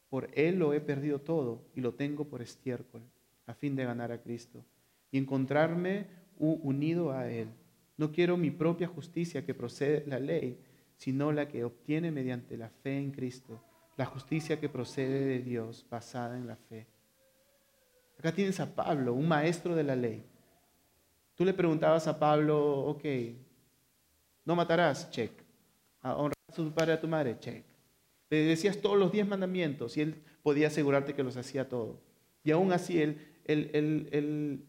por 0.09 0.29
Él 0.33 0.59
lo 0.59 0.73
he 0.73 0.81
perdido 0.81 1.19
todo 1.21 1.63
y 1.75 1.81
lo 1.81 1.93
tengo 1.93 2.25
por 2.25 2.41
estiércol, 2.41 3.01
a 3.45 3.53
fin 3.53 3.75
de 3.75 3.85
ganar 3.85 4.11
a 4.11 4.21
Cristo 4.21 4.65
y 5.11 5.17
encontrarme 5.17 6.07
unido 6.37 7.11
a 7.11 7.29
Él. 7.29 7.49
No 7.97 8.11
quiero 8.11 8.37
mi 8.37 8.51
propia 8.51 8.87
justicia 8.87 9.45
que 9.45 9.53
procede 9.53 10.01
de 10.01 10.07
la 10.07 10.19
ley, 10.19 10.57
sino 10.95 11.31
la 11.31 11.47
que 11.47 11.63
obtiene 11.63 12.11
mediante 12.11 12.57
la 12.57 12.69
fe 12.69 12.97
en 12.97 13.11
Cristo 13.11 13.61
la 13.99 14.05
justicia 14.05 14.61
que 14.61 14.69
procede 14.69 15.25
de 15.25 15.39
Dios 15.39 15.85
basada 15.89 16.37
en 16.37 16.47
la 16.47 16.55
fe. 16.55 16.87
Acá 18.17 18.31
tienes 18.31 18.57
a 18.61 18.73
Pablo, 18.73 19.13
un 19.13 19.27
maestro 19.27 19.75
de 19.75 19.83
la 19.83 19.97
ley. 19.97 20.23
Tú 21.39 21.45
le 21.45 21.53
preguntabas 21.53 22.05
a 22.05 22.19
Pablo, 22.19 22.81
ok, 22.81 23.05
no 24.43 24.57
matarás, 24.57 25.09
check. 25.09 25.31
Honrar 26.03 26.33
a 26.49 26.51
tu 26.51 26.69
padre 26.73 26.91
y 26.91 26.95
a 26.95 26.99
tu 26.99 27.07
madre, 27.07 27.39
check. 27.39 27.63
Le 28.29 28.39
decías 28.39 28.81
todos 28.81 28.99
los 28.99 29.09
diez 29.09 29.25
mandamientos 29.25 29.95
y 29.95 30.01
él 30.01 30.21
podía 30.43 30.67
asegurarte 30.67 31.13
que 31.13 31.23
los 31.23 31.37
hacía 31.37 31.69
todo. 31.69 32.01
Y 32.43 32.51
aún 32.51 32.73
así, 32.73 33.01
él, 33.01 33.25
él, 33.45 34.65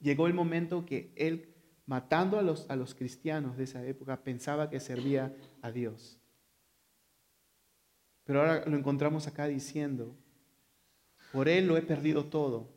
llegó 0.00 0.26
el 0.26 0.34
momento 0.34 0.84
que 0.84 1.12
él, 1.14 1.54
matando 1.86 2.40
a 2.40 2.42
los, 2.42 2.68
a 2.68 2.74
los 2.74 2.96
cristianos 2.96 3.56
de 3.56 3.62
esa 3.62 3.86
época, 3.86 4.24
pensaba 4.24 4.68
que 4.68 4.80
servía 4.80 5.32
a 5.62 5.70
Dios. 5.70 6.18
Pero 8.24 8.40
ahora 8.40 8.64
lo 8.66 8.76
encontramos 8.76 9.28
acá 9.28 9.46
diciendo, 9.46 10.16
por 11.32 11.48
Él 11.48 11.68
lo 11.68 11.76
he 11.76 11.82
perdido 11.82 12.24
todo 12.24 12.68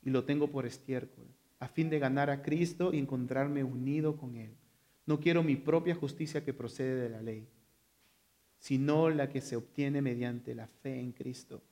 y 0.00 0.08
lo 0.08 0.24
tengo 0.24 0.50
por 0.50 0.64
estiércol, 0.64 1.26
a 1.58 1.68
fin 1.68 1.90
de 1.90 1.98
ganar 1.98 2.30
a 2.30 2.42
Cristo 2.42 2.92
y 2.92 2.98
encontrarme 2.98 3.64
unido 3.64 4.16
con 4.16 4.36
Él. 4.36 4.56
No 5.06 5.20
quiero 5.20 5.42
mi 5.42 5.56
propia 5.56 5.94
justicia 5.94 6.44
que 6.44 6.54
procede 6.54 6.96
de 6.96 7.08
la 7.10 7.22
ley, 7.22 7.48
sino 8.58 9.10
la 9.10 9.28
que 9.28 9.40
se 9.40 9.56
obtiene 9.56 10.00
mediante 10.00 10.54
la 10.54 10.66
fe 10.66 10.98
en 10.98 11.12
Cristo, 11.12 11.62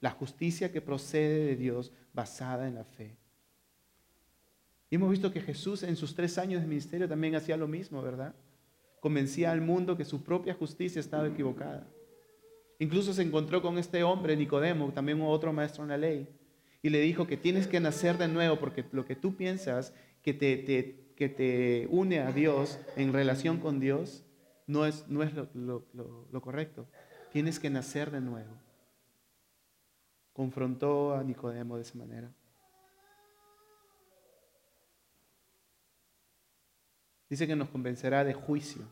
la 0.00 0.10
justicia 0.10 0.72
que 0.72 0.80
procede 0.80 1.46
de 1.46 1.56
Dios 1.56 1.92
basada 2.12 2.66
en 2.66 2.76
la 2.76 2.84
fe. 2.84 3.16
Y 4.90 4.94
hemos 4.94 5.10
visto 5.10 5.30
que 5.30 5.42
Jesús 5.42 5.82
en 5.82 5.96
sus 5.96 6.14
tres 6.14 6.38
años 6.38 6.62
de 6.62 6.66
ministerio 6.66 7.08
también 7.08 7.34
hacía 7.34 7.56
lo 7.56 7.68
mismo, 7.68 8.00
¿verdad? 8.00 8.34
Convencía 9.00 9.52
al 9.52 9.60
mundo 9.60 9.96
que 9.96 10.04
su 10.04 10.22
propia 10.22 10.54
justicia 10.54 11.00
estaba 11.00 11.28
equivocada. 11.28 11.86
Incluso 12.78 13.12
se 13.12 13.22
encontró 13.22 13.60
con 13.60 13.76
este 13.76 14.02
hombre, 14.02 14.36
Nicodemo, 14.36 14.92
también 14.92 15.20
otro 15.20 15.52
maestro 15.52 15.82
en 15.82 15.90
la 15.90 15.98
ley, 15.98 16.28
y 16.82 16.90
le 16.90 17.00
dijo 17.00 17.26
que 17.26 17.36
tienes 17.36 17.66
que 17.66 17.80
nacer 17.80 18.18
de 18.18 18.28
nuevo 18.28 18.58
porque 18.58 18.84
lo 18.92 19.04
que 19.04 19.16
tú 19.16 19.36
piensas 19.36 19.92
que 20.22 20.34
te, 20.34 21.14
que 21.16 21.28
te 21.28 21.86
une 21.90 22.20
a 22.20 22.32
Dios 22.32 22.78
en 22.96 23.12
relación 23.12 23.58
con 23.58 23.80
Dios 23.80 24.24
no 24.66 24.86
es, 24.86 25.08
no 25.08 25.22
es 25.22 25.32
lo, 25.34 25.48
lo, 25.54 25.86
lo, 25.92 26.28
lo 26.30 26.40
correcto. 26.40 26.86
Tienes 27.32 27.58
que 27.58 27.70
nacer 27.70 28.10
de 28.10 28.20
nuevo. 28.20 28.58
Confrontó 30.32 31.14
a 31.14 31.24
Nicodemo 31.24 31.76
de 31.76 31.82
esa 31.82 31.98
manera. 31.98 32.32
Dice 37.28 37.46
que 37.46 37.56
nos 37.56 37.68
convencerá 37.68 38.24
de 38.24 38.34
juicio. 38.34 38.82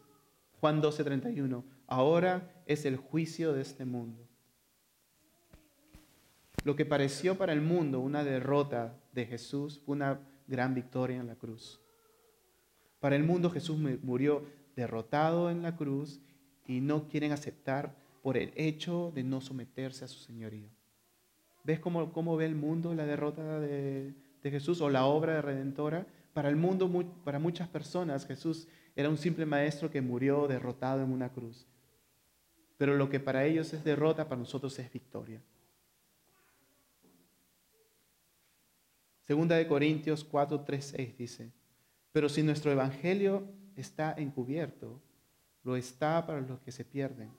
Juan 0.61 0.83
12:31. 0.83 1.65
Ahora 1.87 2.63
es 2.67 2.85
el 2.85 2.97
juicio 2.97 3.53
de 3.53 3.63
este 3.63 3.85
mundo. 3.85 4.26
Lo 6.65 6.77
que 6.77 6.85
pareció 6.85 7.39
para 7.39 7.53
el 7.53 7.61
mundo 7.61 8.01
una 8.01 8.25
derrota 8.25 8.99
de 9.13 9.27
Jesús 9.27 9.81
fue 9.85 9.97
una 9.97 10.21
gran 10.47 10.75
victoria 10.75 11.19
en 11.19 11.27
la 11.27 11.37
cruz. 11.37 11.81
Para 13.01 13.17
el 13.17 13.25
mundo 13.25 13.51
Jesús 13.51 13.79
murió 14.03 14.45
derrotado 14.75 15.51
en 15.51 15.63
la 15.63 15.77
cruz 15.77 16.21
y 16.67 16.81
no 16.81 17.09
quieren 17.09 17.33
aceptar 17.33 17.95
por 18.23 18.37
el 18.37 18.53
hecho 18.57 19.13
de 19.15 19.23
no 19.23 19.41
someterse 19.41 20.05
a 20.05 20.09
su 20.09 20.19
señorío. 20.19 20.69
¿Ves 21.63 21.81
cómo, 21.81 22.13
cómo 22.13 22.37
ve 22.37 22.47
el 22.47 22.55
mundo 22.55 22.95
la 22.95 23.07
derrota 23.07 23.61
de, 23.61 24.15
de 24.43 24.51
Jesús 24.51 24.81
o 24.81 24.91
la 24.91 25.07
obra 25.07 25.35
de 25.35 25.43
redentora? 25.43 26.07
Para 26.33 26.49
el 26.49 26.57
mundo, 26.57 26.91
para 27.25 27.39
muchas 27.39 27.69
personas, 27.69 28.27
Jesús 28.27 28.69
era 28.95 29.09
un 29.09 29.19
simple 29.19 29.47
maestro 29.47 29.91
que 29.91 30.01
murió 30.01 30.47
derrotado 30.49 31.03
en 31.03 31.13
una 31.13 31.33
cruz. 31.33 31.67
Pero 32.77 32.95
lo 32.97 33.09
que 33.09 33.21
para 33.21 33.45
ellos 33.45 33.73
es 33.73 33.85
derrota, 33.85 34.29
para 34.29 34.41
nosotros 34.41 34.79
es 34.79 34.93
victoria. 34.93 35.41
Segunda 39.27 39.57
de 39.57 39.67
Corintios 39.67 40.23
4, 40.23 40.61
3, 40.61 40.85
6 40.97 41.19
dice, 41.19 41.53
pero 42.13 42.29
si 42.29 42.43
nuestro 42.43 42.71
evangelio 42.71 43.43
está 43.75 44.15
encubierto, 44.17 45.03
lo 45.65 45.77
está 45.77 46.25
para 46.27 46.41
los 46.41 46.61
que 46.61 46.71
se 46.71 46.85
pierden. 46.85 47.33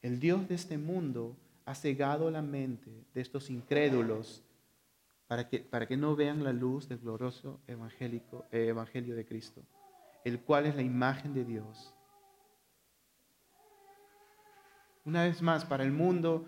El 0.00 0.20
Dios 0.20 0.48
de 0.48 0.54
este 0.54 0.78
mundo 0.78 1.36
ha 1.66 1.74
cegado 1.74 2.30
la 2.30 2.40
mente 2.40 3.04
de 3.12 3.20
estos 3.20 3.50
incrédulos 3.50 4.42
para 5.26 5.48
que, 5.48 5.58
para 5.58 5.86
que 5.86 5.98
no 5.98 6.16
vean 6.16 6.42
la 6.42 6.54
luz 6.54 6.88
del 6.88 6.98
glorioso 6.98 7.60
evangélico, 7.66 8.46
eh, 8.50 8.68
evangelio 8.68 9.14
de 9.14 9.26
Cristo, 9.26 9.62
el 10.24 10.40
cual 10.40 10.64
es 10.64 10.76
la 10.76 10.82
imagen 10.82 11.34
de 11.34 11.44
Dios. 11.44 11.94
Una 15.04 15.24
vez 15.24 15.42
más, 15.42 15.66
para 15.66 15.84
el 15.84 15.92
mundo, 15.92 16.46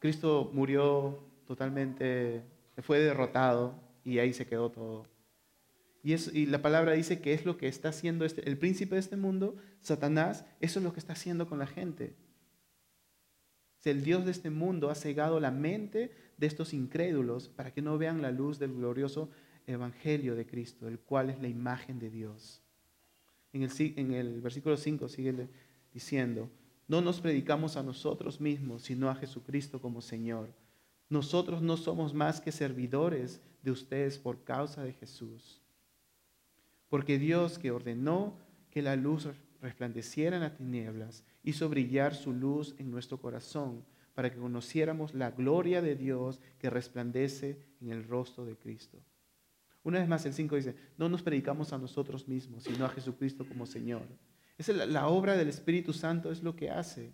Cristo 0.00 0.50
murió 0.52 1.20
totalmente, 1.46 2.42
fue 2.82 2.98
derrotado 3.00 3.80
y 4.04 4.18
ahí 4.18 4.32
se 4.32 4.46
quedó 4.46 4.70
todo. 4.70 5.06
Y, 6.02 6.14
y, 6.38 6.46
la 6.46 6.60
palabra 6.60 6.92
dice 6.92 7.20
que 7.20 7.32
es 7.32 7.46
lo 7.46 7.56
que 7.56 7.66
está 7.66 7.88
haciendo 7.88 8.24
este, 8.24 8.46
el 8.48 8.58
príncipe 8.58 8.96
de 8.96 9.00
este 9.00 9.16
mundo, 9.16 9.56
Satanás, 9.80 10.44
eso 10.60 10.78
es 10.78 10.84
lo 10.84 10.92
que 10.92 11.00
está 11.00 11.14
haciendo 11.14 11.48
con 11.48 11.58
la 11.58 11.66
gente. 11.66 12.14
El 13.84 14.02
Dios 14.02 14.24
de 14.24 14.30
este 14.30 14.50
mundo 14.50 14.90
ha 14.90 14.94
cegado 14.94 15.40
la 15.40 15.50
mente 15.50 16.12
de 16.38 16.46
estos 16.46 16.72
incrédulos 16.72 17.48
para 17.48 17.72
que 17.72 17.82
no 17.82 17.98
vean 17.98 18.22
la 18.22 18.30
luz 18.30 18.58
del 18.58 18.74
glorioso 18.74 19.30
Evangelio 19.66 20.34
de 20.34 20.46
Cristo, 20.46 20.88
el 20.88 20.98
cual 20.98 21.30
es 21.30 21.40
la 21.40 21.48
imagen 21.48 21.98
de 21.98 22.10
Dios. 22.10 22.62
En 23.52 23.62
el, 23.62 23.70
en 23.78 24.12
el 24.12 24.40
versículo 24.40 24.76
5 24.76 25.08
sigue 25.08 25.48
diciendo, 25.92 26.50
no 26.88 27.00
nos 27.00 27.20
predicamos 27.20 27.76
a 27.76 27.82
nosotros 27.82 28.40
mismos, 28.40 28.82
sino 28.82 29.08
a 29.08 29.14
Jesucristo 29.14 29.80
como 29.80 30.00
Señor. 30.00 30.52
Nosotros 31.14 31.62
no 31.62 31.76
somos 31.76 32.12
más 32.12 32.40
que 32.40 32.50
servidores 32.50 33.40
de 33.62 33.70
ustedes 33.70 34.18
por 34.18 34.42
causa 34.42 34.82
de 34.82 34.94
Jesús. 34.94 35.62
Porque 36.88 37.20
Dios 37.20 37.56
que 37.56 37.70
ordenó 37.70 38.36
que 38.68 38.82
la 38.82 38.96
luz 38.96 39.28
resplandeciera 39.62 40.34
en 40.34 40.42
las 40.42 40.56
tinieblas, 40.56 41.22
hizo 41.44 41.68
brillar 41.68 42.16
su 42.16 42.32
luz 42.32 42.74
en 42.78 42.90
nuestro 42.90 43.20
corazón 43.20 43.84
para 44.14 44.28
que 44.28 44.40
conociéramos 44.40 45.14
la 45.14 45.30
gloria 45.30 45.80
de 45.82 45.94
Dios 45.94 46.40
que 46.58 46.68
resplandece 46.68 47.60
en 47.80 47.92
el 47.92 48.08
rostro 48.08 48.44
de 48.44 48.56
Cristo. 48.56 48.98
Una 49.84 50.00
vez 50.00 50.08
más, 50.08 50.26
el 50.26 50.34
5 50.34 50.56
dice, 50.56 50.74
no 50.98 51.08
nos 51.08 51.22
predicamos 51.22 51.72
a 51.72 51.78
nosotros 51.78 52.26
mismos, 52.26 52.64
sino 52.64 52.86
a 52.86 52.88
Jesucristo 52.88 53.46
como 53.46 53.66
Señor. 53.66 54.02
Esa 54.58 54.72
es 54.72 54.78
la, 54.78 54.86
la 54.86 55.06
obra 55.06 55.36
del 55.36 55.48
Espíritu 55.48 55.92
Santo, 55.92 56.32
es 56.32 56.42
lo 56.42 56.56
que 56.56 56.70
hace. 56.70 57.12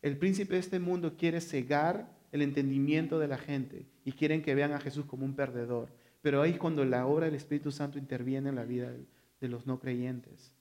El 0.00 0.16
príncipe 0.16 0.54
de 0.54 0.60
este 0.60 0.80
mundo 0.80 1.14
quiere 1.14 1.42
cegar 1.42 2.21
el 2.32 2.42
entendimiento 2.42 3.18
de 3.18 3.28
la 3.28 3.38
gente 3.38 3.86
y 4.04 4.12
quieren 4.12 4.42
que 4.42 4.54
vean 4.54 4.72
a 4.72 4.80
Jesús 4.80 5.06
como 5.06 5.24
un 5.24 5.36
perdedor. 5.36 5.90
Pero 6.22 6.42
ahí 6.42 6.52
es 6.52 6.58
cuando 6.58 6.84
la 6.84 7.06
obra 7.06 7.26
del 7.26 7.34
Espíritu 7.34 7.70
Santo 7.70 7.98
interviene 7.98 8.48
en 8.48 8.56
la 8.56 8.64
vida 8.64 8.92
de 9.40 9.48
los 9.48 9.66
no 9.66 9.78
creyentes. 9.78 10.54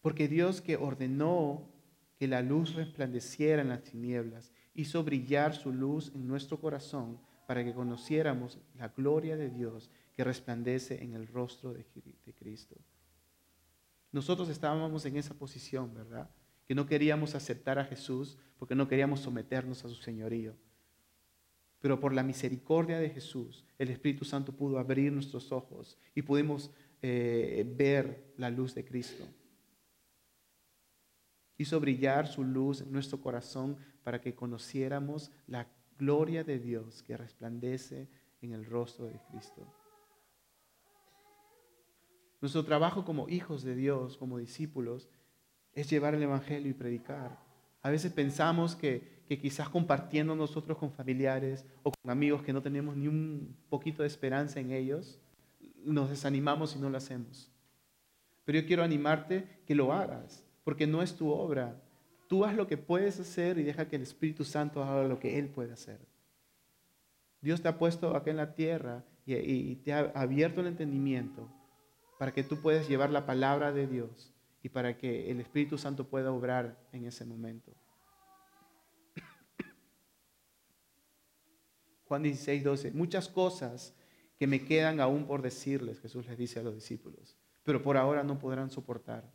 Porque 0.00 0.26
Dios 0.26 0.60
que 0.60 0.76
ordenó 0.76 1.70
que 2.20 2.28
la 2.28 2.42
luz 2.42 2.74
resplandeciera 2.74 3.62
en 3.62 3.70
las 3.70 3.82
tinieblas, 3.82 4.52
hizo 4.74 5.02
brillar 5.02 5.54
su 5.54 5.72
luz 5.72 6.12
en 6.14 6.26
nuestro 6.28 6.60
corazón 6.60 7.18
para 7.46 7.64
que 7.64 7.72
conociéramos 7.72 8.58
la 8.76 8.88
gloria 8.88 9.38
de 9.38 9.48
Dios 9.48 9.90
que 10.14 10.22
resplandece 10.22 11.02
en 11.02 11.14
el 11.14 11.26
rostro 11.26 11.72
de, 11.72 11.84
Cristo. 12.38 12.76
Nosotros 14.12 14.50
estábamos 14.50 15.04
en 15.06 15.16
esa 15.16 15.32
posición, 15.32 15.94
¿verdad? 15.94 16.28
Que 16.70 16.76
no 16.76 16.86
queríamos 16.86 17.34
aceptar 17.34 17.80
a 17.80 17.84
Jesús 17.84 18.38
porque 18.56 18.76
no 18.76 18.86
queríamos 18.86 19.18
someternos 19.18 19.84
a 19.84 19.88
su 19.88 19.96
señorío. 19.96 20.54
Pero 21.80 21.98
por 21.98 22.14
la 22.14 22.22
misericordia 22.22 23.00
de 23.00 23.10
Jesús, 23.10 23.64
el 23.76 23.90
Espíritu 23.90 24.24
Santo 24.24 24.52
pudo 24.52 24.78
abrir 24.78 25.10
nuestros 25.10 25.50
ojos 25.50 25.98
y 26.14 26.22
pudimos 26.22 26.70
eh, 27.02 27.66
ver 27.76 28.32
la 28.36 28.50
luz 28.50 28.72
de 28.76 28.84
Cristo 28.84 29.26
hizo 31.60 31.78
brillar 31.78 32.26
su 32.26 32.42
luz 32.42 32.80
en 32.80 32.90
nuestro 32.90 33.20
corazón 33.20 33.76
para 34.02 34.22
que 34.22 34.34
conociéramos 34.34 35.30
la 35.46 35.68
gloria 35.98 36.42
de 36.42 36.58
Dios 36.58 37.02
que 37.02 37.18
resplandece 37.18 38.08
en 38.40 38.52
el 38.52 38.64
rostro 38.64 39.04
de 39.04 39.20
Cristo. 39.30 39.66
Nuestro 42.40 42.64
trabajo 42.64 43.04
como 43.04 43.28
hijos 43.28 43.62
de 43.62 43.74
Dios, 43.74 44.16
como 44.16 44.38
discípulos, 44.38 45.10
es 45.74 45.88
llevar 45.90 46.14
el 46.14 46.22
Evangelio 46.22 46.70
y 46.70 46.74
predicar. 46.74 47.38
A 47.82 47.90
veces 47.90 48.12
pensamos 48.12 48.76
que, 48.76 49.22
que, 49.26 49.38
quizás 49.38 49.68
compartiendo 49.68 50.34
nosotros 50.34 50.76
con 50.76 50.92
familiares 50.92 51.64
o 51.82 51.92
con 51.92 52.10
amigos 52.10 52.42
que 52.42 52.52
no 52.52 52.62
tenemos 52.62 52.96
ni 52.96 53.08
un 53.08 53.56
poquito 53.68 54.02
de 54.02 54.08
esperanza 54.08 54.60
en 54.60 54.72
ellos, 54.72 55.18
nos 55.84 56.10
desanimamos 56.10 56.76
y 56.76 56.78
no 56.78 56.90
lo 56.90 56.98
hacemos. 56.98 57.50
Pero 58.44 58.60
yo 58.60 58.66
quiero 58.66 58.82
animarte 58.82 59.62
que 59.66 59.74
lo 59.74 59.92
hagas, 59.92 60.44
porque 60.64 60.86
no 60.86 61.02
es 61.02 61.14
tu 61.14 61.30
obra. 61.30 61.80
Tú 62.28 62.44
haz 62.44 62.54
lo 62.54 62.66
que 62.66 62.76
puedes 62.76 63.18
hacer 63.18 63.58
y 63.58 63.62
deja 63.62 63.88
que 63.88 63.96
el 63.96 64.02
Espíritu 64.02 64.44
Santo 64.44 64.82
haga 64.82 65.08
lo 65.08 65.18
que 65.18 65.38
Él 65.38 65.48
puede 65.48 65.72
hacer. 65.72 66.00
Dios 67.40 67.62
te 67.62 67.68
ha 67.68 67.78
puesto 67.78 68.14
acá 68.14 68.30
en 68.30 68.36
la 68.36 68.54
tierra 68.54 69.04
y, 69.24 69.76
te 69.76 69.92
ha 69.92 70.12
abierto 70.14 70.60
el 70.60 70.66
entendimiento 70.66 71.48
para 72.18 72.32
que 72.32 72.42
tú 72.42 72.60
puedas 72.60 72.88
llevar 72.88 73.10
la 73.10 73.24
palabra 73.24 73.72
de 73.72 73.86
Dios 73.86 74.34
y 74.62 74.68
para 74.68 74.96
que 74.96 75.30
el 75.30 75.40
Espíritu 75.40 75.78
Santo 75.78 76.08
pueda 76.08 76.32
obrar 76.32 76.78
en 76.92 77.06
ese 77.06 77.24
momento. 77.24 77.72
Juan 82.06 82.22
16, 82.22 82.64
12. 82.64 82.90
Muchas 82.92 83.28
cosas 83.28 83.94
que 84.38 84.46
me 84.46 84.64
quedan 84.64 85.00
aún 85.00 85.26
por 85.26 85.42
decirles, 85.42 86.00
Jesús 86.00 86.26
les 86.26 86.38
dice 86.38 86.60
a 86.60 86.62
los 86.62 86.74
discípulos, 86.74 87.36
pero 87.62 87.82
por 87.82 87.96
ahora 87.96 88.22
no 88.22 88.38
podrán 88.38 88.70
soportar. 88.70 89.30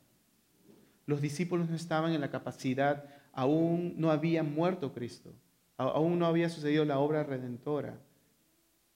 Los 1.05 1.21
discípulos 1.21 1.69
no 1.69 1.75
estaban 1.75 2.13
en 2.13 2.21
la 2.21 2.31
capacidad, 2.31 3.05
aún 3.31 3.93
no 3.97 4.09
había 4.09 4.41
muerto 4.41 4.93
Cristo, 4.93 5.35
aún 5.77 6.17
no 6.17 6.25
había 6.25 6.49
sucedido 6.49 6.85
la 6.85 6.97
obra 6.97 7.23
redentora. 7.23 7.99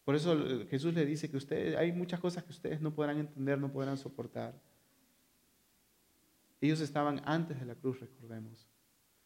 Por 0.04 0.16
eso 0.16 0.36
Jesús 0.70 0.96
le 0.96 1.06
dice 1.06 1.30
que 1.30 1.38
ustedes, 1.38 1.78
hay 1.78 1.92
muchas 1.92 2.20
cosas 2.20 2.44
que 2.44 2.52
ustedes 2.52 2.82
no 2.82 2.96
podrán 2.96 3.20
entender, 3.20 3.60
no 3.60 3.72
podrán 3.72 3.98
soportar. 3.98 4.60
Ellos 6.62 6.82
estaban 6.82 7.22
antes 7.26 7.60
de 7.60 7.66
la 7.66 7.76
cruz, 7.76 8.00
recordemos. 8.00 8.68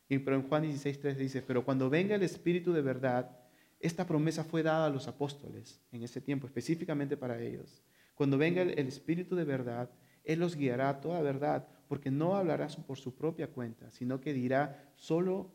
Y, 0.07 0.19
pero 0.19 0.35
en 0.35 0.47
Juan 0.47 0.63
16.3 0.63 1.15
dice, 1.15 1.41
pero 1.41 1.65
cuando 1.65 1.89
venga 1.89 2.15
el 2.15 2.23
Espíritu 2.23 2.73
de 2.73 2.81
verdad, 2.81 3.39
esta 3.79 4.05
promesa 4.05 4.43
fue 4.43 4.63
dada 4.63 4.85
a 4.85 4.89
los 4.89 5.07
apóstoles 5.07 5.81
en 5.91 6.03
ese 6.03 6.21
tiempo, 6.21 6.47
específicamente 6.47 7.17
para 7.17 7.41
ellos. 7.41 7.83
Cuando 8.15 8.37
venga 8.37 8.61
el 8.61 8.87
Espíritu 8.87 9.35
de 9.35 9.43
verdad, 9.43 9.89
él 10.23 10.39
los 10.39 10.55
guiará 10.55 10.89
a 10.89 11.01
toda 11.01 11.21
verdad, 11.21 11.67
porque 11.87 12.11
no 12.11 12.35
hablará 12.35 12.67
por 12.87 12.97
su 12.97 13.15
propia 13.15 13.47
cuenta, 13.47 13.91
sino 13.91 14.21
que 14.21 14.33
dirá 14.33 14.93
solo 14.95 15.51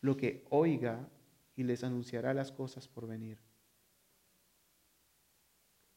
lo 0.00 0.16
que 0.16 0.44
oiga 0.50 1.08
y 1.54 1.62
les 1.62 1.84
anunciará 1.84 2.34
las 2.34 2.50
cosas 2.50 2.88
por 2.88 3.06
venir. 3.06 3.38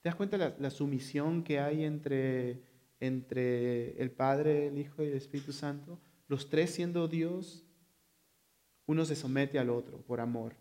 ¿Te 0.01 0.09
das 0.09 0.15
cuenta 0.15 0.37
la, 0.37 0.55
la 0.59 0.69
sumisión 0.69 1.43
que 1.43 1.59
hay 1.59 1.83
entre, 1.83 2.61
entre 3.05 4.01
el 4.01 4.11
Padre, 4.11 4.67
el 4.67 4.77
Hijo 4.77 5.03
y 5.03 5.07
el 5.07 5.13
Espíritu 5.13 5.53
Santo? 5.53 5.99
Los 6.27 6.49
tres 6.49 6.71
siendo 6.71 7.07
Dios, 7.07 7.65
uno 8.85 9.05
se 9.05 9.15
somete 9.15 9.59
al 9.59 9.69
otro 9.69 10.01
por 10.01 10.19
amor. 10.19 10.55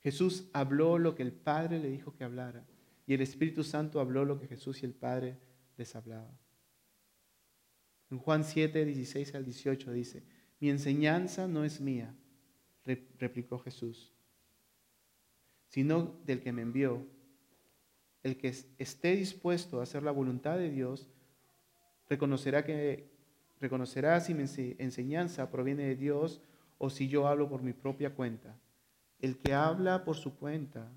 Jesús 0.00 0.48
habló 0.52 0.98
lo 0.98 1.14
que 1.14 1.22
el 1.22 1.32
Padre 1.32 1.78
le 1.78 1.90
dijo 1.90 2.14
que 2.14 2.24
hablara. 2.24 2.66
Y 3.06 3.14
el 3.14 3.20
Espíritu 3.20 3.64
Santo 3.64 4.00
habló 4.00 4.24
lo 4.24 4.38
que 4.38 4.46
Jesús 4.46 4.82
y 4.82 4.86
el 4.86 4.94
Padre 4.94 5.36
les 5.76 5.94
hablaban. 5.96 6.38
En 8.10 8.18
Juan 8.18 8.44
7, 8.44 8.84
16 8.84 9.34
al 9.34 9.44
18 9.44 9.92
dice, 9.92 10.24
mi 10.58 10.68
enseñanza 10.68 11.48
no 11.48 11.64
es 11.64 11.80
mía, 11.80 12.14
replicó 12.84 13.58
Jesús, 13.58 14.12
sino 15.68 16.20
del 16.26 16.40
que 16.40 16.52
me 16.52 16.62
envió. 16.62 17.06
El 18.22 18.36
que 18.36 18.54
esté 18.78 19.16
dispuesto 19.16 19.80
a 19.80 19.84
hacer 19.84 20.02
la 20.02 20.10
voluntad 20.10 20.58
de 20.58 20.70
Dios, 20.70 21.08
reconocerá 22.08 22.64
que 22.64 23.10
reconocerá 23.60 24.20
si 24.20 24.34
mi 24.34 24.44
enseñanza 24.78 25.50
proviene 25.50 25.84
de 25.84 25.96
Dios 25.96 26.40
o 26.78 26.88
si 26.90 27.08
yo 27.08 27.28
hablo 27.28 27.48
por 27.48 27.62
mi 27.62 27.72
propia 27.72 28.14
cuenta. 28.14 28.58
El 29.20 29.36
que 29.36 29.52
habla 29.52 30.02
por 30.02 30.16
su 30.16 30.36
cuenta, 30.36 30.90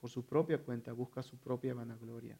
por 0.00 0.10
su 0.10 0.24
propia 0.24 0.58
cuenta, 0.58 0.92
busca 0.92 1.22
su 1.22 1.36
propia 1.38 1.74
vanagloria. 1.74 2.38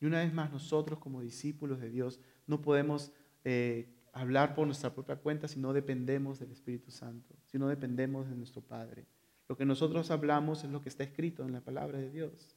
Y 0.00 0.06
una 0.06 0.20
vez 0.20 0.32
más, 0.32 0.50
nosotros 0.50 0.98
como 0.98 1.20
discípulos 1.20 1.80
de 1.80 1.90
Dios 1.90 2.18
no 2.46 2.62
podemos 2.62 3.12
eh, 3.44 3.88
hablar 4.12 4.54
por 4.54 4.66
nuestra 4.66 4.94
propia 4.94 5.16
cuenta 5.16 5.48
si 5.48 5.60
no 5.60 5.74
dependemos 5.74 6.38
del 6.38 6.50
Espíritu 6.50 6.90
Santo, 6.90 7.36
si 7.44 7.58
no 7.58 7.68
dependemos 7.68 8.28
de 8.28 8.36
nuestro 8.36 8.62
Padre. 8.62 9.06
Lo 9.50 9.56
que 9.56 9.66
nosotros 9.66 10.12
hablamos 10.12 10.62
es 10.62 10.70
lo 10.70 10.80
que 10.80 10.88
está 10.88 11.02
escrito 11.02 11.44
en 11.44 11.50
la 11.50 11.60
palabra 11.60 11.98
de 11.98 12.08
Dios. 12.08 12.54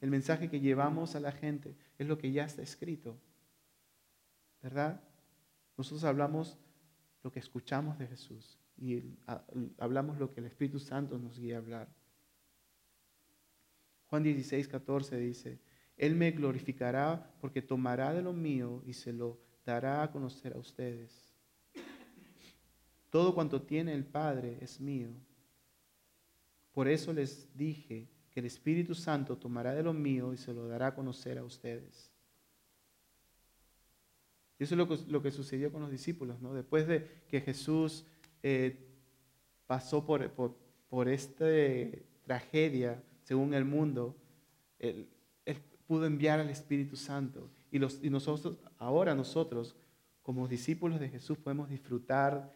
El 0.00 0.10
mensaje 0.10 0.48
que 0.48 0.60
llevamos 0.60 1.16
a 1.16 1.20
la 1.20 1.32
gente 1.32 1.74
es 1.98 2.06
lo 2.06 2.18
que 2.18 2.30
ya 2.30 2.44
está 2.44 2.62
escrito. 2.62 3.18
¿Verdad? 4.62 5.02
Nosotros 5.76 6.04
hablamos 6.04 6.56
lo 7.24 7.32
que 7.32 7.40
escuchamos 7.40 7.98
de 7.98 8.06
Jesús 8.06 8.60
y 8.78 9.02
hablamos 9.76 10.20
lo 10.20 10.30
que 10.30 10.38
el 10.38 10.46
Espíritu 10.46 10.78
Santo 10.78 11.18
nos 11.18 11.36
guía 11.36 11.56
a 11.56 11.58
hablar. 11.58 11.88
Juan 14.06 14.22
16, 14.22 14.68
14 14.68 15.18
dice, 15.18 15.58
Él 15.96 16.14
me 16.14 16.30
glorificará 16.30 17.28
porque 17.40 17.60
tomará 17.60 18.14
de 18.14 18.22
lo 18.22 18.32
mío 18.32 18.84
y 18.86 18.92
se 18.92 19.12
lo 19.12 19.40
dará 19.64 20.04
a 20.04 20.12
conocer 20.12 20.54
a 20.54 20.60
ustedes. 20.60 21.34
Todo 23.10 23.34
cuanto 23.34 23.62
tiene 23.62 23.94
el 23.94 24.04
Padre 24.04 24.58
es 24.60 24.80
mío. 24.80 25.10
Por 26.76 26.88
eso 26.88 27.10
les 27.14 27.48
dije 27.56 28.06
que 28.30 28.40
el 28.40 28.44
Espíritu 28.44 28.94
Santo 28.94 29.38
tomará 29.38 29.74
de 29.74 29.82
lo 29.82 29.94
mío 29.94 30.34
y 30.34 30.36
se 30.36 30.52
lo 30.52 30.68
dará 30.68 30.88
a 30.88 30.94
conocer 30.94 31.38
a 31.38 31.42
ustedes. 31.42 32.12
Y 34.58 34.64
eso 34.64 34.74
es 34.74 35.08
lo 35.08 35.22
que, 35.22 35.30
sucedió 35.30 35.72
con 35.72 35.80
los 35.80 35.90
discípulos, 35.90 36.38
¿no? 36.42 36.52
Después 36.52 36.86
de 36.86 37.22
que 37.28 37.40
Jesús 37.40 38.04
eh, 38.42 38.76
pasó 39.66 40.04
por, 40.04 40.30
por, 40.90 41.08
esta 41.08 41.46
tragedia, 42.26 43.02
según 43.22 43.54
el 43.54 43.64
mundo, 43.64 44.14
él, 44.78 45.08
pudo 45.86 46.04
enviar 46.04 46.40
al 46.40 46.50
Espíritu 46.50 46.96
Santo. 46.96 47.48
Y, 47.70 47.78
los, 47.78 48.04
y 48.04 48.10
nosotros, 48.10 48.58
ahora 48.76 49.14
nosotros, 49.14 49.76
como 50.20 50.46
discípulos 50.46 51.00
de 51.00 51.08
Jesús, 51.08 51.38
podemos 51.38 51.70
disfrutar 51.70 52.54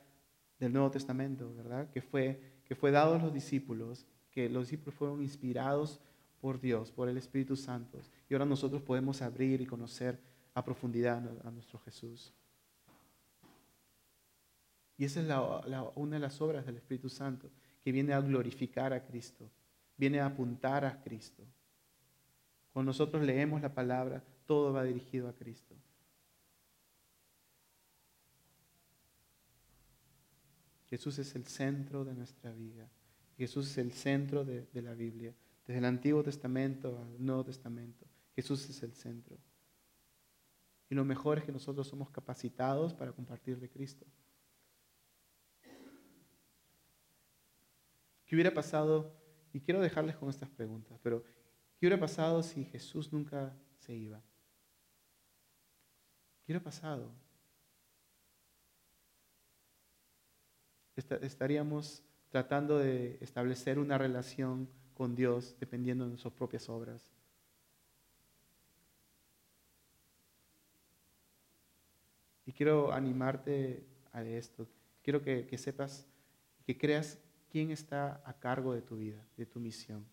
del 0.59 0.75
Nuevo 0.75 0.91
Testamento, 0.91 1.55
¿verdad? 1.55 1.91
Que 1.91 2.03
fue, 2.03 2.60
que 2.71 2.77
fue 2.77 2.93
dado 2.93 3.17
a 3.17 3.19
los 3.19 3.35
discípulos, 3.35 4.07
que 4.31 4.49
los 4.49 4.63
discípulos 4.63 4.95
fueron 4.95 5.21
inspirados 5.21 5.99
por 6.41 6.61
Dios, 6.61 6.93
por 6.93 7.09
el 7.09 7.17
Espíritu 7.17 7.57
Santo. 7.57 7.99
Y 8.29 8.35
ahora 8.35 8.45
nosotros 8.45 8.81
podemos 8.81 9.23
abrir 9.23 9.61
y 9.61 9.67
conocer 9.67 10.21
a 10.55 10.65
profundidad 10.65 11.21
a 11.45 11.51
nuestro 11.51 11.81
Jesús. 11.81 12.33
Y 14.97 15.05
esa 15.05 15.21
es 15.21 15.27
una 15.97 16.15
de 16.15 16.21
las 16.21 16.41
obras 16.41 16.65
del 16.65 16.77
Espíritu 16.77 17.09
Santo, 17.09 17.51
que 17.81 17.91
viene 17.91 18.13
a 18.13 18.21
glorificar 18.21 18.93
a 18.93 19.05
Cristo, 19.05 19.51
viene 19.97 20.21
a 20.21 20.27
apuntar 20.27 20.85
a 20.85 21.03
Cristo. 21.03 21.43
Cuando 22.73 22.91
nosotros 22.91 23.25
leemos 23.25 23.61
la 23.63 23.75
palabra, 23.75 24.23
todo 24.47 24.73
va 24.73 24.85
dirigido 24.85 25.29
a 25.29 25.33
Cristo. 25.33 25.75
Jesús 30.91 31.21
es 31.21 31.37
el 31.37 31.47
centro 31.47 32.05
de 32.05 32.15
nuestra 32.15 32.53
vida. 32.53 32.91
Jesús 33.39 33.71
es 33.71 33.79
el 33.79 33.93
centro 33.93 34.45
de, 34.45 34.69
la 34.83 34.93
Biblia. 34.93 35.33
Desde 35.65 35.79
el 35.79 35.85
Antiguo 35.85 36.23
Testamento 36.23 36.99
al 36.99 37.25
Nuevo 37.25 37.45
Testamento. 37.45 38.05
Jesús 38.35 38.69
es 38.69 38.83
el 38.83 38.93
centro. 38.93 39.39
Y 40.89 40.97
lo 40.97 41.05
mejor 41.05 41.39
es 41.39 41.45
que 41.45 41.53
nosotros 41.53 41.87
somos 41.87 42.11
capacitados 42.11 42.93
para 42.93 43.13
compartir 43.13 43.61
de 43.61 43.71
Cristo. 43.71 44.05
¿Qué 48.27 48.35
hubiera 48.35 48.53
pasado? 48.53 49.17
Y 49.53 49.61
quiero 49.61 49.81
dejarles 49.81 50.17
con 50.17 50.29
estas 50.29 50.51
preguntas, 50.51 50.99
pero 51.03 51.23
¿qué 51.79 51.87
hubiera 51.87 51.99
pasado 51.99 52.43
si 52.43 52.65
Jesús 52.65 53.13
nunca 53.13 53.57
se 53.79 53.95
iba? 53.95 54.21
¿Qué 56.45 56.53
hubiera 56.53 56.63
pasado? 56.63 57.13
Estaríamos 61.23 62.03
tratando 62.31 62.79
de 62.79 63.19
establecer 63.21 63.79
una 63.79 63.99
relación 63.99 64.69
con 64.95 65.15
Dios 65.15 65.57
dependiendo 65.59 66.05
de 66.05 66.11
nuestras 66.11 66.35
propias 66.35 66.69
obras. 66.69 67.11
Y 72.47 72.53
quiero 72.53 72.93
animarte 72.93 73.85
a 74.13 74.23
esto. 74.25 74.67
Quiero 75.03 75.23
que, 75.23 75.57
sepas, 75.57 76.07
que 76.67 76.77
creas 76.77 77.19
quién 77.51 77.71
está 77.71 78.21
a 78.25 78.33
cargo 78.33 78.75
de 78.75 78.83
tu 78.83 78.97
vida, 78.97 79.25
de 79.37 79.47
tu 79.47 79.61
misión. 79.61 80.05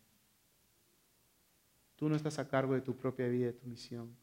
Tú 1.96 2.08
no 2.08 2.16
estás 2.16 2.38
a 2.40 2.48
cargo 2.48 2.74
de 2.76 2.82
tu 2.82 2.96
propia 2.96 3.28
vida, 3.28 3.48
de 3.48 3.54
tu 3.54 3.68
misión. 3.68 4.16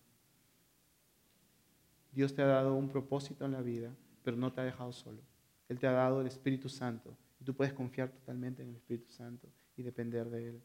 Dios 2.13 2.35
te 2.35 2.43
ha 2.43 2.47
dado 2.47 2.75
un 2.75 2.89
propósito 2.89 3.45
en 3.45 3.53
la 3.53 3.63
vida, 3.63 3.93
pero 4.23 4.37
no 4.37 4.53
te 4.53 4.61
ha 4.61 4.65
dejado 4.65 4.93
solo. 4.93 5.21
Él 5.69 5.79
te 5.79 5.87
ha 5.87 5.93
dado 5.93 6.21
el 6.21 6.27
Espíritu 6.27 6.69
Santo 6.69 7.17
y 7.41 7.45
tú 7.45 7.55
puedes 7.55 7.73
confiar 7.73 8.11
totalmente 8.11 8.63
en 8.63 8.71
el 8.71 8.77
Espíritu 8.77 9.11
Santo 9.11 9.49
y 9.77 9.83
depender 9.83 10.29
de 10.31 10.49
Él. 10.51 10.63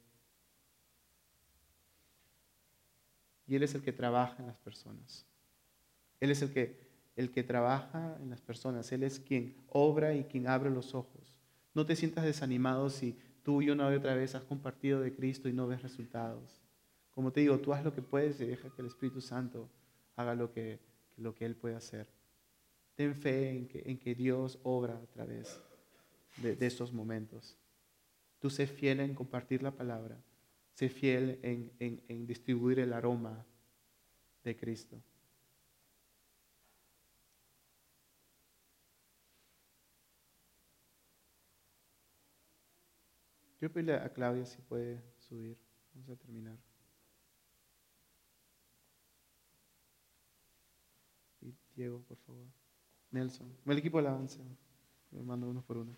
Y 3.48 3.56
Él 3.56 3.64
es 3.64 3.74
el 3.76 3.82
que 3.82 3.94
trabaja 3.94 4.36
en 4.40 4.48
las 4.48 4.58
personas. 4.58 5.26
Él 6.20 6.32
es 6.32 6.42
el 6.42 6.52
que 6.52 6.90
el 7.20 7.32
que 7.32 7.44
trabaja 7.44 8.16
en 8.22 8.30
las 8.30 8.40
personas. 8.40 8.90
Él 8.94 9.04
es 9.04 9.20
quien 9.20 9.54
obra 9.68 10.16
y 10.16 10.24
quien 10.24 10.48
abre 10.48 10.70
los 10.70 10.96
ojos. 10.96 11.36
No 11.74 11.86
te 11.86 11.98
sientas 11.98 12.24
desanimado 12.24 12.90
si 12.90 13.20
tú 13.44 13.62
y 13.62 13.70
una 13.70 13.92
y 13.92 13.96
otra 13.96 14.16
vez 14.16 14.36
has 14.36 14.46
compartido 14.46 15.02
de 15.02 15.14
Cristo 15.14 15.50
y 15.50 15.54
no 15.54 15.68
ves 15.68 15.82
resultados. 15.82 16.62
Como 17.12 17.34
te 17.34 17.42
digo, 17.42 17.60
tú 17.60 17.74
haz 17.74 17.84
lo 17.84 17.94
que 17.94 18.02
puedes 18.02 18.40
y 18.40 18.46
deja 18.46 18.70
que 18.70 18.82
el 18.82 18.88
Espíritu 18.88 19.20
Santo 19.20 19.70
haga 20.16 20.34
lo 20.34 20.54
que, 20.54 20.80
lo 21.18 21.36
que 21.36 21.46
Él 21.46 21.58
puede 21.58 21.76
hacer. 21.76 22.08
Ten 23.00 23.16
fe 23.16 23.50
en 23.50 23.66
que, 23.66 23.82
en 23.86 23.98
que 23.98 24.14
Dios 24.14 24.60
obra 24.62 24.98
a 24.98 25.06
través 25.06 25.58
de, 26.36 26.58
estos 26.68 26.92
momentos. 26.92 27.58
Tú 28.40 28.50
sé 28.50 28.68
fiel 28.68 29.00
en 29.00 29.16
compartir 29.16 29.64
la 29.64 29.72
palabra. 29.72 30.22
Sé 30.74 30.90
fiel 30.90 31.40
en, 31.42 31.72
en, 31.80 32.04
en 32.10 32.28
distribuir 32.28 32.78
el 32.80 32.92
aroma 32.92 33.46
de 34.44 34.58
Cristo. 34.58 35.02
Quiero 43.60 43.74
pedirle 43.74 43.94
a 43.94 44.12
Claudia 44.12 44.46
si 44.46 44.62
puede 44.64 45.02
subir. 45.20 45.58
Vamos 45.94 46.10
a 46.10 46.16
terminar. 46.18 46.58
Y 51.40 51.56
Diego, 51.78 52.02
por 52.02 52.18
favor. 52.18 52.59
Nelson. 53.12 53.48
El 53.66 53.78
equipo 53.78 54.02
de 54.02 54.08
alabanza. 54.08 54.40
Me 55.12 55.22
mando 55.24 55.50
uno 55.50 55.62
por 55.62 55.78
uno. 55.78 55.96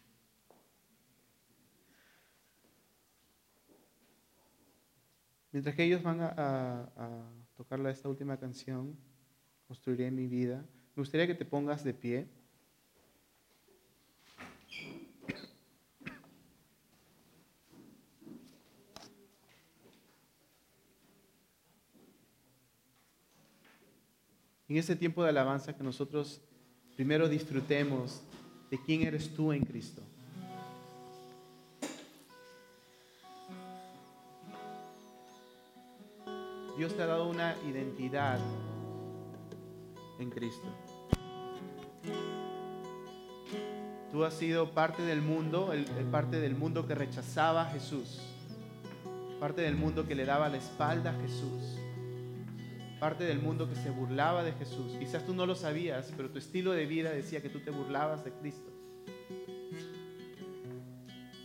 Mientras 5.51 5.75
que 5.75 5.83
ellos 5.83 6.01
van 6.01 6.21
a, 6.21 6.29
a, 6.95 7.29
tocar 7.57 7.85
esta 7.87 8.07
última 8.07 8.37
canción, 8.37 8.97
Construiré 9.67 10.11
mi 10.11 10.27
vida, 10.27 10.65
me 10.95 11.01
gustaría 11.01 11.25
que 11.25 11.33
te 11.33 11.45
pongas 11.45 11.81
de 11.85 11.93
pie. 11.93 12.27
en 24.71 24.77
ese 24.77 24.95
tiempo 24.95 25.21
de 25.23 25.29
alabanza 25.29 25.75
que 25.75 25.83
nosotros 25.83 26.41
primero 26.95 27.27
disfrutemos 27.27 28.21
de 28.69 28.81
quién 28.81 29.03
eres 29.03 29.33
tú 29.33 29.51
en 29.51 29.63
Cristo. 29.63 30.01
Dios 36.77 36.95
te 36.95 37.03
ha 37.03 37.05
dado 37.05 37.29
una 37.29 37.55
identidad 37.69 38.39
en 40.19 40.29
Cristo. 40.29 40.67
Tú 44.11 44.23
has 44.23 44.33
sido 44.33 44.71
parte 44.71 45.03
del 45.03 45.21
mundo, 45.21 45.73
el, 45.73 45.85
parte 46.11 46.39
del 46.39 46.55
mundo 46.55 46.87
que 46.87 46.95
rechazaba 46.95 47.63
a 47.63 47.71
Jesús, 47.71 48.19
parte 49.39 49.61
del 49.61 49.75
mundo 49.75 50.07
que 50.07 50.15
le 50.15 50.25
daba 50.25 50.49
la 50.49 50.57
espalda 50.57 51.11
a 51.11 51.21
Jesús 51.21 51.80
parte 53.01 53.23
del 53.23 53.39
mundo 53.39 53.67
que 53.67 53.73
se 53.73 53.89
burlaba 53.89 54.43
de 54.43 54.51
Jesús. 54.51 54.95
Quizás 54.99 55.25
tú 55.25 55.33
no 55.33 55.47
lo 55.47 55.55
sabías, 55.55 56.13
pero 56.15 56.29
tu 56.29 56.37
estilo 56.37 56.71
de 56.71 56.85
vida 56.85 57.09
decía 57.09 57.41
que 57.41 57.49
tú 57.49 57.59
te 57.59 57.71
burlabas 57.71 58.23
de 58.23 58.31
Cristo. 58.31 58.69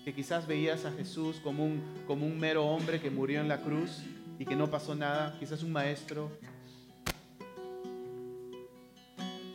que 0.04 0.14
quizás 0.14 0.46
veías 0.46 0.84
a 0.84 0.92
Jesús 0.92 1.40
como 1.42 1.64
un, 1.64 1.82
como 2.06 2.26
un 2.26 2.38
mero 2.38 2.64
hombre 2.66 3.00
que 3.00 3.10
murió 3.10 3.40
en 3.40 3.48
la 3.48 3.62
cruz 3.62 4.02
y 4.38 4.44
que 4.44 4.54
no 4.54 4.70
pasó 4.70 4.94
nada, 4.94 5.34
quizás 5.40 5.62
un 5.62 5.72
maestro. 5.72 6.30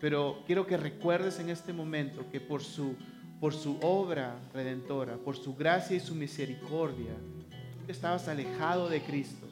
Pero 0.02 0.44
quiero 0.48 0.66
que 0.66 0.78
recuerdes 0.78 1.40
en 1.40 1.52
este 1.52 1.72
momento 1.72 2.26
que 2.32 2.42
por 2.42 2.64
su, 2.64 2.96
por 3.40 3.54
su 3.54 3.78
obra 3.82 4.40
redentora, 4.56 5.18
por 5.18 5.38
su 5.38 5.56
gracia 5.56 5.96
y 5.96 6.00
su 6.00 6.16
misericordia, 6.16 7.14
estabas 7.88 8.28
alejado 8.28 8.90
de 8.90 9.04
Cristo. 9.04 9.51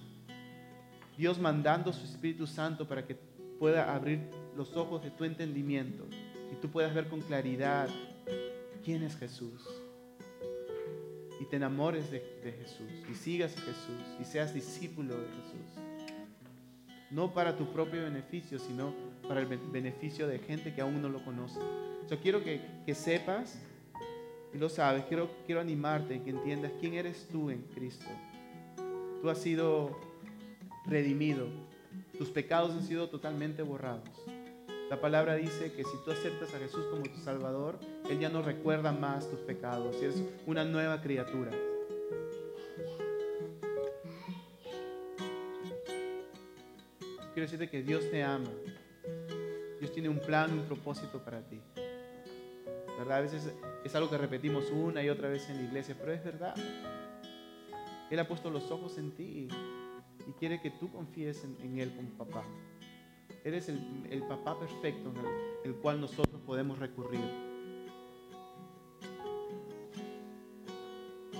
Dios 1.19 1.37
mandando 1.37 1.91
su 1.91 2.05
Espíritu 2.05 2.47
Santo 2.47 2.87
para 2.87 3.05
que 3.05 3.13
pueda 3.59 3.93
abrir 3.93 4.21
los 4.55 4.77
ojos 4.77 5.03
de 5.03 5.11
tu 5.11 5.25
entendimiento 5.25 6.05
y 6.49 6.55
tú 6.61 6.69
puedas 6.69 6.95
ver 6.95 7.09
con 7.09 7.19
claridad 7.19 7.89
quién 8.85 9.03
es 9.03 9.17
Jesús. 9.17 9.67
Y 11.41 11.43
te 11.43 11.57
enamores 11.57 12.09
de, 12.09 12.21
Jesús 12.41 12.87
y 13.11 13.15
sigas 13.15 13.51
a 13.57 13.59
Jesús 13.59 14.01
y 14.21 14.23
seas 14.23 14.53
discípulo 14.53 15.13
de 15.19 15.27
Jesús. 15.27 15.83
No 17.11 17.33
para 17.33 17.57
tu 17.57 17.65
propio 17.73 18.01
beneficio, 18.03 18.57
sino 18.57 18.93
para 19.27 19.41
el 19.41 19.47
beneficio 19.47 20.25
de 20.25 20.39
gente 20.39 20.73
que 20.73 20.79
aún 20.79 21.01
no 21.01 21.09
lo 21.09 21.21
conoce. 21.25 21.59
Yo 22.09 22.17
quiero 22.21 22.45
que, 22.45 22.61
que 22.85 22.95
sepas, 22.95 23.61
y 24.53 24.57
lo 24.57 24.69
sabes, 24.69 25.03
quiero, 25.03 25.29
quiero 25.45 25.59
animarte 25.59 26.15
y 26.15 26.19
que 26.21 26.29
entiendas 26.29 26.71
quién 26.79 26.93
eres 26.93 27.27
tú 27.29 27.49
en 27.49 27.63
Cristo. 27.73 28.07
Tú 29.21 29.29
has 29.29 29.39
sido 29.39 30.07
redimido, 30.89 31.47
tus 32.17 32.29
pecados 32.29 32.71
han 32.71 32.83
sido 32.83 33.09
totalmente 33.09 33.61
borrados. 33.61 34.09
La 34.89 34.99
palabra 34.99 35.35
dice 35.35 35.71
que 35.73 35.83
si 35.83 35.97
tú 36.03 36.11
aceptas 36.11 36.53
a 36.53 36.57
Jesús 36.57 36.83
como 36.89 37.03
tu 37.03 37.19
Salvador, 37.19 37.79
Él 38.09 38.19
ya 38.19 38.29
no 38.29 38.41
recuerda 38.41 38.91
más 38.91 39.29
tus 39.29 39.39
pecados 39.41 39.95
y 40.01 40.05
eres 40.05 40.23
una 40.47 40.65
nueva 40.65 40.99
criatura. 40.99 41.51
Quiero 47.33 47.51
decirte 47.51 47.69
que 47.69 47.83
Dios 47.83 48.09
te 48.09 48.23
ama. 48.23 48.49
Dios 49.79 49.93
tiene 49.93 50.09
un 50.09 50.19
plan, 50.19 50.51
un 50.51 50.65
propósito 50.65 51.23
para 51.23 51.41
ti. 51.47 51.61
¿Verdad? 52.97 53.19
A 53.19 53.21
veces 53.21 53.53
es 53.85 53.95
algo 53.95 54.09
que 54.09 54.17
repetimos 54.17 54.71
una 54.71 55.03
y 55.03 55.09
otra 55.09 55.29
vez 55.29 55.47
en 55.49 55.57
la 55.57 55.63
iglesia, 55.63 55.95
pero 55.97 56.11
es 56.11 56.23
verdad. 56.23 56.55
Él 58.09 58.19
ha 58.19 58.27
puesto 58.27 58.49
los 58.49 58.71
ojos 58.71 58.97
en 58.97 59.11
ti 59.11 59.47
y 60.29 60.33
quiere 60.33 60.61
que 60.61 60.69
tú 60.69 60.91
confíes 60.91 61.43
en, 61.43 61.79
Él 61.79 61.91
como 61.95 62.09
papá. 62.09 62.43
Eres 63.43 63.67
el, 63.67 64.23
papá 64.27 64.59
perfecto 64.59 65.09
en 65.09 65.71
el, 65.71 65.75
cual 65.77 65.99
nosotros 65.99 66.39
podemos 66.45 66.77
recurrir. 66.77 67.23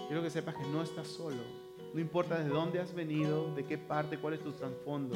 Quiero 0.08 0.24
que 0.24 0.30
sepas 0.32 0.56
que 0.56 0.64
no 0.64 0.82
estás 0.82 1.08
solo. 1.08 1.38
No 1.94 2.00
importa 2.00 2.40
de 2.44 2.50
dónde 2.50 2.80
has 2.80 2.96
venido, 2.96 3.54
de 3.54 3.64
qué 3.66 3.78
parte, 3.78 4.18
cuál 4.18 4.34
es 4.34 4.40
tu 4.42 4.52
trasfondo. 4.54 5.16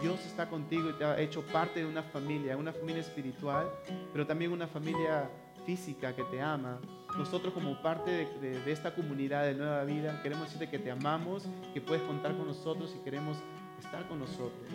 Dios 0.00 0.18
está 0.24 0.48
contigo 0.48 0.88
y 0.88 0.92
te 0.94 1.04
ha 1.04 1.20
hecho 1.20 1.42
parte 1.42 1.80
de 1.80 1.86
una 1.86 2.02
familia, 2.02 2.56
una 2.56 2.72
familia 2.72 3.02
espiritual, 3.02 3.70
pero 4.12 4.26
también 4.26 4.52
una 4.52 4.66
familia 4.66 5.30
física 5.66 6.16
que 6.16 6.22
te 6.24 6.40
ama. 6.40 6.80
Nosotros 7.18 7.52
como 7.52 7.80
parte 7.82 8.28
de, 8.40 8.72
esta 8.72 8.94
comunidad 8.94 9.44
de 9.44 9.54
Nueva 9.54 9.84
Vida 9.84 10.22
queremos 10.22 10.44
decirte 10.44 10.68
que 10.68 10.78
te 10.78 10.90
amamos, 10.90 11.44
que 11.74 11.80
puedes 11.80 12.02
contar 12.04 12.36
con 12.36 12.46
nosotros 12.46 12.94
y 12.98 13.02
queremos 13.02 13.36
estar 13.78 14.06
con 14.08 14.20
nosotros. 14.20 14.68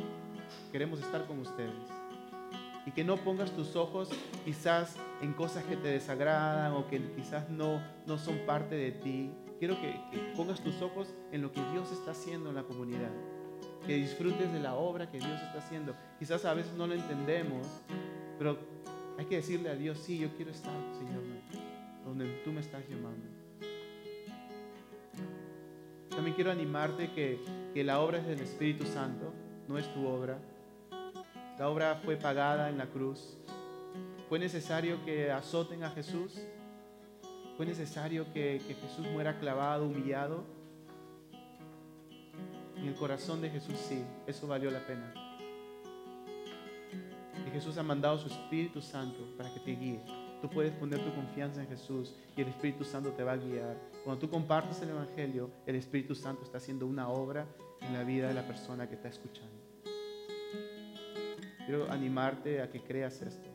Queremos 0.72 1.00
estar 1.00 1.26
con 1.26 1.40
ustedes. 1.40 1.74
Y 2.86 2.92
que 2.92 3.04
no 3.04 3.18
pongas 3.18 3.52
tus 3.52 3.76
ojos 3.76 4.10
quizás 4.44 4.96
en 5.22 5.34
cosas 5.34 5.64
que 5.64 5.76
te 5.76 5.88
desagradan 5.88 6.74
o 6.74 6.88
que 6.88 7.02
quizás 7.14 7.50
no, 7.50 7.82
no 8.06 8.18
son 8.18 8.38
parte 8.46 8.76
de 8.76 8.92
ti. 8.92 9.32
Quiero 9.58 9.80
que, 9.80 10.00
que 10.12 10.20
pongas 10.36 10.62
tus 10.62 10.82
ojos 10.82 11.08
en 11.32 11.42
lo 11.42 11.52
que 11.52 11.62
Dios 11.72 11.92
está 11.92 12.12
haciendo 12.12 12.50
en 12.50 12.56
la 12.56 12.64
comunidad. 12.64 13.12
Que 13.88 13.96
disfrutes 13.96 14.52
de 14.52 14.60
la 14.60 14.76
obra 14.76 15.10
que 15.10 15.18
Dios 15.18 15.42
está 15.42 15.60
haciendo. 15.60 15.96
Quizás 16.20 16.46
a 16.46 16.54
veces 16.54 16.74
no 16.74 16.86
lo 16.86 16.94
entendemos, 16.94 17.66
pero 18.38 18.60
hay 19.18 19.26
que 19.26 19.38
decirle 19.38 19.70
a 19.70 19.76
Dios, 19.76 19.98
sí, 20.00 20.20
yo 20.20 20.36
quiero 20.36 20.52
estar, 20.52 20.74
Señor, 20.98 21.24
donde 22.06 22.42
tú 22.44 22.52
me 22.52 22.62
estás 22.62 22.88
llamando. 22.88 23.26
También 26.10 26.36
quiero 26.36 26.52
animarte 26.52 27.12
que, 27.12 27.40
que 27.74 27.84
la 27.84 28.00
obra 28.00 28.20
es 28.20 28.28
del 28.28 28.40
Espíritu 28.40 28.86
Santo, 28.86 29.34
no 29.68 29.78
es 29.78 29.94
tu 29.94 30.08
obra. 30.08 30.40
La 31.60 31.70
obra 31.70 31.96
fue 32.04 32.16
pagada 32.16 32.70
en 32.70 32.78
la 32.78 32.88
cruz. 32.88 33.38
Fue 34.30 34.40
necesario 34.40 35.04
que 35.04 35.32
azoten 35.32 35.84
a 35.84 35.90
Jesús. 35.90 36.40
Fue 37.58 37.66
necesario 37.66 38.32
que, 38.34 38.62
que 38.68 38.76
Jesús 38.76 39.08
muera 39.12 39.40
clavado, 39.40 39.86
humillado. 39.86 40.44
En 42.78 42.88
el 42.88 42.96
corazón 42.96 43.42
de 43.42 43.50
Jesús 43.50 43.78
sí, 43.78 44.04
eso 44.28 44.48
valió 44.48 44.70
la 44.72 44.86
pena. 44.86 45.14
Jesús 47.56 47.78
ha 47.78 47.84
mandado 47.84 48.18
su 48.18 48.28
Espíritu 48.28 48.82
Santo 48.82 49.34
para 49.38 49.50
que 49.54 49.62
te 49.62 49.72
guíe. 49.78 50.25
Tú 50.42 50.50
puedes 50.50 50.72
poner 50.74 51.00
tu 51.00 51.14
confianza 51.14 51.62
en 51.62 51.68
Jesús 51.68 52.16
y 52.36 52.42
el 52.42 52.50
Espíritu 52.50 52.84
Santo 52.84 53.12
te 53.12 53.24
va 53.24 53.34
a 53.34 53.38
guiar. 53.38 53.78
Cuando 54.04 54.20
tú 54.20 54.30
compartes 54.30 54.82
el 54.82 54.90
Evangelio, 54.90 55.50
el 55.66 55.76
Espíritu 55.76 56.14
Santo 56.14 56.44
está 56.44 56.58
haciendo 56.58 56.86
una 56.86 57.10
obra 57.10 57.48
en 57.82 57.94
la 57.94 58.04
vida 58.04 58.28
de 58.28 58.34
la 58.34 58.46
persona 58.46 58.88
que 58.88 58.96
está 58.96 59.08
escuchando. 59.08 59.54
Quiero 61.66 61.90
animarte 61.92 62.62
a 62.62 62.70
que 62.70 62.82
creas 62.82 63.22
esto. 63.22 63.55